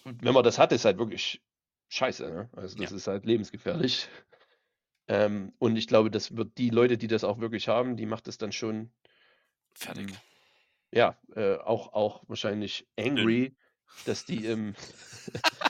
[0.04, 1.42] wenn man das hat, ist halt wirklich
[1.90, 2.50] scheiße, ne?
[2.56, 2.84] Also, Ja.
[2.84, 4.08] das ist halt lebensgefährlich.
[5.12, 8.28] Ähm, und ich glaube, das wird die Leute, die das auch wirklich haben, die macht
[8.28, 8.92] es dann schon
[9.74, 10.12] Fertig.
[10.94, 13.56] ja, äh, auch auch wahrscheinlich angry,
[14.06, 14.76] dass die im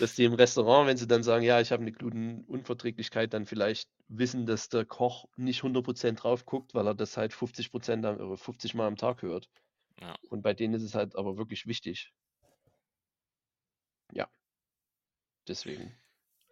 [0.00, 3.90] dass die im Restaurant, wenn sie dann sagen: „Ja, ich habe 'ne Glutenunverträglichkeit“, dann vielleicht
[4.08, 7.70] wissen, dass der Koch nicht 100% drauf guckt, weil er das halt 50
[8.06, 9.48] am oder 50 Mal am Tag hört.
[9.98, 10.16] Ja.
[10.30, 12.10] Und bei denen ist es halt aber wirklich wichtig.
[14.12, 14.30] Ja.
[15.48, 15.96] Deswegen.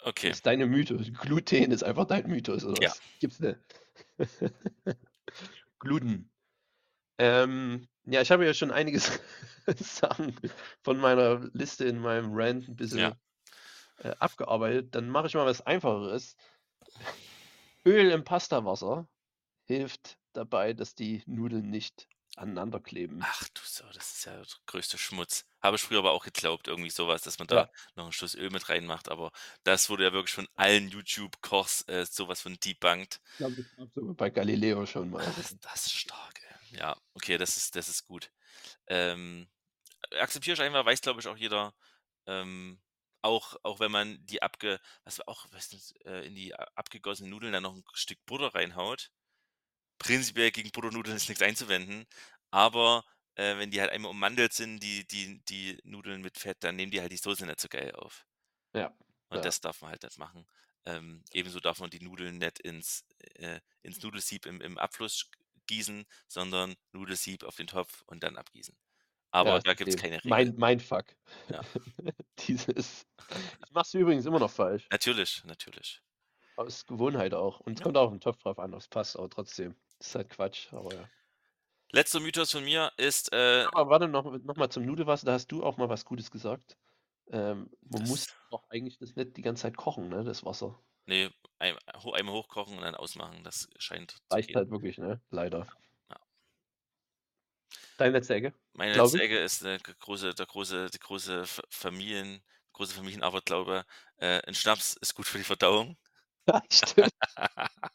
[0.06, 0.34] Okay.
[0.34, 2.88] Ist deine Mythos Gluten ist einfach dein Mythos oder Ja.
[2.88, 3.02] was?
[3.20, 3.58] Gibt's nicht.
[5.80, 6.30] Gluten.
[7.18, 9.20] Ähm, ja, ich habe ja schon einiges
[9.78, 10.36] Sachen
[10.82, 13.12] von meiner Liste in meinem Rant 'n Ja.
[13.98, 14.94] Äh, abgearbeitet.
[14.94, 16.36] Dann mache ich mal was Einfacheres.
[17.84, 19.08] Öl im Pastawasser
[19.64, 23.20] hilft dabei, dass die Nudeln nicht aneinander kleben.
[23.20, 25.44] Ach du Sau, das ist ja der größte Schmutz.
[25.60, 27.68] Habe ich früher aber auch geglaubt, irgendwie so was, dass man da Ja.
[27.96, 29.32] noch 'n Schuss Öl mit reinmacht, aber
[29.64, 33.20] das wurde ja wirklich von allen YouTube-Kochs, äh, so was von debunked.
[33.32, 35.24] Ich glaube, das sogar bei Galileo schon mal.
[35.24, 36.78] Ach, ist das stark, ey.
[36.78, 38.30] Ja, okay, das ist das ist gut.
[38.88, 39.48] Ähm,
[40.18, 41.74] akzeptiere ich einfach, weiß, glaube ich, auch jeder.
[42.26, 42.80] Ähm,
[43.22, 47.52] auch auch wenn man die abge was auch was das, äh, in die abgegossenen Nudeln
[47.52, 49.10] dann noch 'n Stück Butter reinhaut.
[49.98, 52.06] Prinzipiell gegen Butternudeln ist nix einzuwenden,
[52.50, 53.04] aber,
[53.36, 56.90] äh, wenn die halt einmal ummantelt sind, die die die Nudeln mit Fett, dann nehmen
[56.92, 58.26] die halt die Soße nicht so geil auf.
[58.74, 58.94] Ja,
[59.30, 59.46] Und ja.
[59.46, 60.46] das darf man halt nicht machen.
[60.86, 63.04] Ähm, ebenso darf man die Nudeln nicht ins
[63.34, 65.30] äh, ins Nudelsieb im im Abfluss
[65.66, 68.76] gießen, sondern Nudelsieb auf den Topf und dann abgießen.
[69.34, 69.98] Aber Ja, da gibt's okay.
[69.98, 70.48] keine Regel.
[70.48, 71.16] Mind Mindfuck.
[71.48, 71.64] Ja.
[72.40, 73.06] Dieses
[73.64, 74.90] ich mache es übrigens immer noch falsch.
[74.90, 76.00] Natürlich, natürlich.
[76.58, 77.60] Aus Gewohnheit auch.
[77.60, 77.84] Und es Ja.
[77.84, 79.76] kommt auch 'n Topf drauf an, ob's passt, aber trotzdem.
[80.00, 81.10] Ist halt Quatsch, aber ja.
[81.92, 85.48] Letzter Mythos von mir ist, äh Aber warte noch noch mal zum Nudelwasser, da hast
[85.52, 86.78] du auch mal was Gutes gesagt.
[87.30, 90.82] Ähm, man Das muss doch eigentlich das nicht die ganze Zeit kochen, ne, das Wasser.
[91.08, 91.30] Ne,
[92.02, 95.70] ho einmal hochkochen und dann ausmachen, das scheint zu Reicht halt wirklich, ne, leider.
[97.98, 99.20] Deine letzte Ecke, Meine letzte.
[99.20, 102.42] Ecke ist 'ne g große der große die große Familien
[102.72, 103.84] große Familienaberglaube.
[104.18, 105.96] Äh, 'n Schnaps ist gut für die Verdauung.
[106.48, 107.12] Ja, stimmt.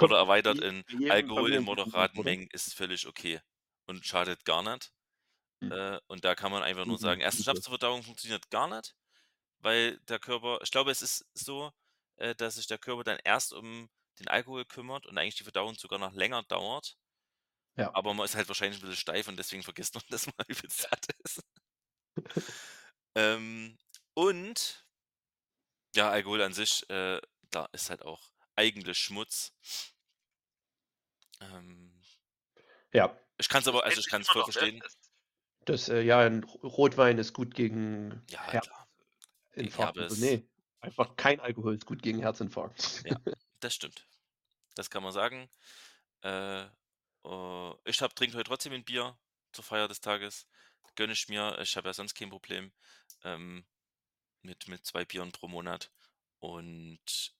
[0.00, 2.22] Kommt oder erweitert in Alkohol in moderaten oder?
[2.22, 3.40] Mengen ist völlig okay
[3.86, 4.92] und schadet gar nicht.
[5.62, 5.70] Hm.
[5.70, 7.44] Äh, und da kann man einfach nur Guten sagen, 1.
[7.44, 8.96] Schnaps zur Verdauung funktioniert gar nicht,
[9.58, 11.72] weil der Körper ich glaube, es ist so,
[12.16, 13.90] äh, dass sich der Körper dann erst um
[14.20, 16.96] den Alkohol kümmert und eigentlich die Verdauung sogar noch länger dauert.
[17.78, 17.94] Ja.
[17.94, 20.80] Aber man ist halt wahrscheinlich 'n bisschen steif und deswegen vergisst man das mal übelst
[20.82, 21.42] satt ist.
[23.16, 23.76] Ähm,
[24.14, 24.84] und
[25.96, 27.20] ja, Alkohol an sich, äh,
[27.50, 29.52] da ist halt auch eigentlich Schmutz.
[31.40, 32.00] Ähm
[32.94, 33.18] Ja.
[33.38, 34.82] Ich kann's aber also, ich kann's voll verstehen.
[35.66, 38.60] Das, äh ja, 'n R Rotwein ist gut gegen Ja,
[39.52, 40.16] Herzinfarkt oder Herpes.
[40.16, 40.48] ne,
[40.80, 42.84] einfach kein Alkohol ist gut gegen Herzinfarkt.
[43.04, 43.16] Ja,
[43.60, 44.06] das stimmt.
[44.76, 45.48] Das kann man sagen.
[46.22, 46.66] Äh,
[47.28, 49.18] äh, ich trinke heute trotzdem 'n Bier
[49.52, 50.48] zur Feier des Tages.
[50.96, 51.58] Gönne ich mir.
[51.60, 52.72] Ich habe ja sonst kein Problem,
[53.24, 53.66] ähm,
[54.42, 55.92] mit mit 2 Bieren pro Monat
[56.40, 57.34] und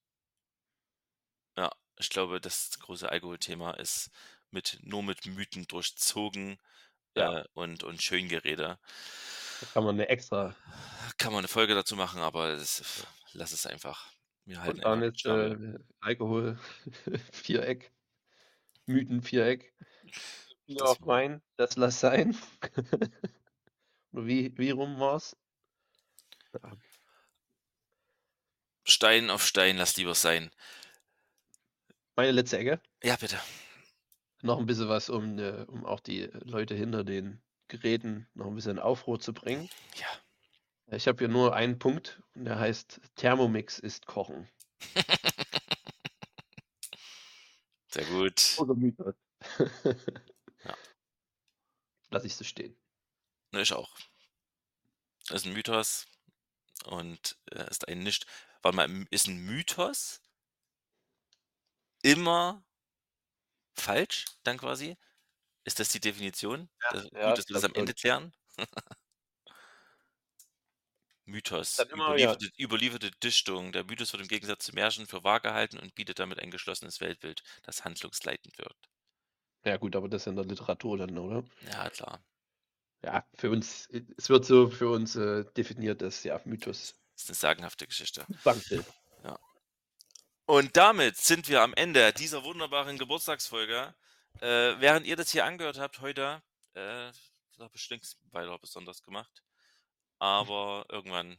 [1.57, 4.11] ja, ich glaube, das große Alkoholthema ist
[4.51, 6.59] mit nur mit Mythen durchzogen,
[7.14, 7.32] Ja.
[7.32, 8.78] äh, und und Schöngerede.
[9.61, 10.57] Da kann man 'ne extra
[11.18, 14.07] Kann man 'ne Folge dazu machen, aber es lass es einfach.
[14.45, 16.59] Wir halten Und dann ist, äh, Alkohol
[17.32, 17.93] Viereck,
[18.89, 19.72] Mythen-Viereck.
[20.68, 22.36] Bier Das auf Wein, das lass sein.
[24.12, 25.34] Wie wie rum war's?
[26.55, 26.78] Ja.
[28.86, 30.51] Stein auf Stein, lass lieber sein.
[32.18, 32.80] Meine letzte Ecke.
[33.03, 33.39] Ja, bitte.
[34.43, 38.55] Noch 'n bisschen was, um, äh um auch die Leute hinter den Geräten noch 'n
[38.55, 39.68] bisschen in Aufruhr zu bringen.
[39.97, 40.18] Ja.
[40.91, 44.49] Ich habe hier nur einen Punkt und der heißt: „Thermomix ist Kochen.“
[47.91, 48.59] Sehr gut.
[48.59, 49.14] Großer Mythos.
[50.64, 50.74] Ja.
[52.12, 52.78] Lasse ich so stehen.
[53.53, 53.89] Ne, ich auch.
[55.30, 56.07] Ist 'n Mythos
[56.86, 58.26] und, äh, ist ein nicht
[58.62, 60.20] warte mal, ist 'n Mythos
[62.05, 62.62] immer
[63.76, 64.97] falsch dann quasi?
[65.64, 66.70] Ist das die Definition?
[66.82, 68.32] Ja, Da ja, gut, dass wir das am Ende klären.
[71.29, 72.39] Mythos, immer ja.
[72.39, 73.72] überlieferte überlieferte Dichtung.
[73.72, 77.01] Der Mythos wird im Gegensatz zu Märchen für wahr gehalten und bietet damit ein geschlossenes
[77.01, 78.89] Weltbild, das handlungsleitend wirkt.
[79.64, 81.45] Ja gut, aber das in der Literatur dann, oder?
[81.62, 82.20] Ja, klar.
[83.05, 86.95] Ja, für uns e es wird so für uns, äh, definiert als, ja, Mythos.
[87.18, 88.26] Ist 'ne sagenhafte Geschichte.
[88.45, 88.85] Banke.
[89.24, 89.39] Ja.
[90.51, 93.95] Und damit sind wir am Ende dieser wunderbaren Geburtstagsfolge.
[94.41, 97.12] Äh, während ihr das hier angehört habt heute, äh,
[97.59, 99.43] da bestimmt nix weiter besonders gemacht.
[100.21, 101.39] Aber irgendwann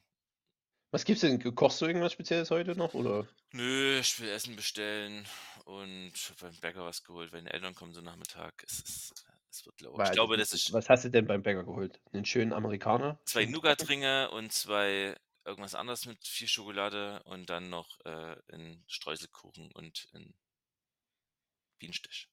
[0.93, 1.39] Was gibt's denn?
[1.55, 3.27] Kochst du irgendwas Spezielles heute noch, oder?
[3.53, 5.27] Nö, ich will Essen bestellen
[5.65, 8.63] und beim Bäcker was geholt, weil meine Eltern kommen so Nachmittag.
[8.63, 9.15] Es ist
[9.49, 9.99] es wird lau.
[10.03, 11.99] Ich glaube, das ist was hast du denn beim Bäcker geholt?
[12.11, 13.19] 'Nen schönen Amerikaner?
[13.27, 13.89] 2 Schön trocken?
[13.95, 15.15] Nougatringe und 2
[15.45, 20.33] irgendwas anderes mit viel Schokolade und dann noch, äh, 'n Streuselkuchen und 'n
[21.81, 22.28] Bienenstich.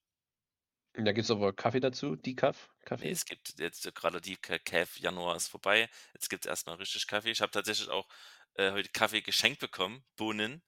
[0.97, 2.69] Da gibt's aber Kaffee dazu, Decaf
[2.99, 3.11] Ne, Kaffee?
[3.11, 5.89] es gibt jetzt grade die Caf Januar ist vorbei.
[6.15, 7.31] Jetzt gibt's erst mal richtig Kaffee.
[7.31, 8.09] Ich habe tatsächlich auch,
[8.55, 10.63] äh, heute Kaffee geschenkt bekommen, Bohnen.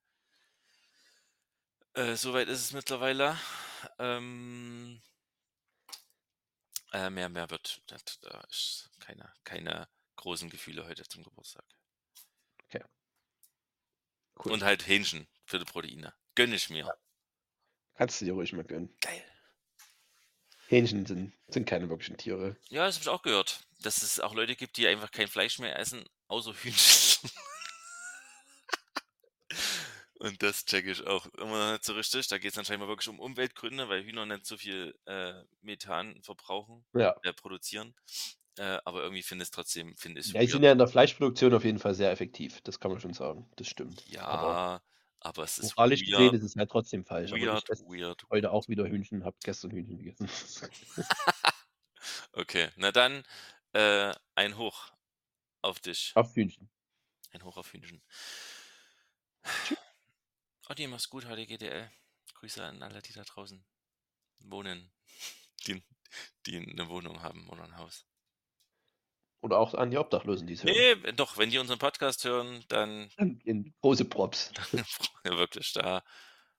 [1.94, 3.36] Äh, so weit ist es mittlerweile.
[3.98, 5.02] Ähm
[6.92, 11.64] äh, mehr mehr wird da da ist keine keine großen Gefühle heute zum Geburtstag.
[12.64, 12.82] Okay.
[14.36, 14.52] Cool.
[14.52, 16.14] Und halt Hähnchen für die Proteine.
[16.34, 16.90] Gönne ich mir.
[17.94, 18.96] Kannst du dir ruhig mal gönnen.
[19.02, 19.22] Geil.
[20.68, 22.56] Hähnchen sind sind keine wirklichen Tiere.
[22.68, 25.58] Ja, das habe ich auch gehört, dass es auch Leute gibt, die einfach kein Fleisch
[25.58, 27.30] mehr essen, außer Hühnchen.
[30.20, 32.26] Und das checke ich auch immer nicht so richtig.
[32.26, 36.84] Da geht's anscheinend mal wirklich um Umweltgründe, weil Hühner nicht so viel, äh, Methan verbrauchen
[36.92, 37.14] Ja.
[37.22, 37.94] äh, produzieren.
[38.58, 41.64] Äh, aber irgendwie finde ich's trotzdem finde Ja, die sind ja in der Fleischproduktion auf
[41.64, 42.60] jeden Fall sehr effektiv.
[42.62, 43.48] Das kann man schon sagen.
[43.56, 44.04] Das stimmt.
[44.08, 44.82] Ja, aber
[45.58, 47.32] es ist moralisch gesehen weird ist es halt trotzdem falsch.
[47.32, 50.28] Aber ich weird, weird, heute auch wieder Hühnchen, habe gestern Hühnchen gegessen.
[52.34, 53.24] Okay, na dann,
[53.72, 54.92] äh, ein Hoch
[55.62, 56.16] auf dich.
[56.16, 56.68] Auf Hühnchen.
[57.32, 58.00] Ein Hoch auf Hühnchen.
[59.62, 59.74] Tschü
[60.70, 61.90] Otti, mach's gut, HDGDL.
[62.34, 63.64] Grüße an alle, die da draußen
[64.40, 64.92] wohnen,
[65.66, 65.82] die
[66.46, 68.06] die 'ne Wohnung haben oder 'n Haus.
[69.42, 70.74] Oder auch an die Obdachlosen, die's hören.
[70.74, 73.10] Ne, doch, wenn die unseren Podcast hören, dann
[73.44, 74.52] in große Props.
[75.24, 76.02] ja wirklich, da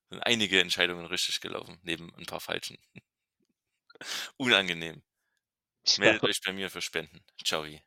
[0.09, 2.77] sind einige Entscheidungen richtig gelaufen, neben 'n paar falschen.
[4.38, 5.03] Unangenehm.
[5.97, 7.21] Meldet euch bei mir für Spenden.
[7.43, 7.82] Tschauwi.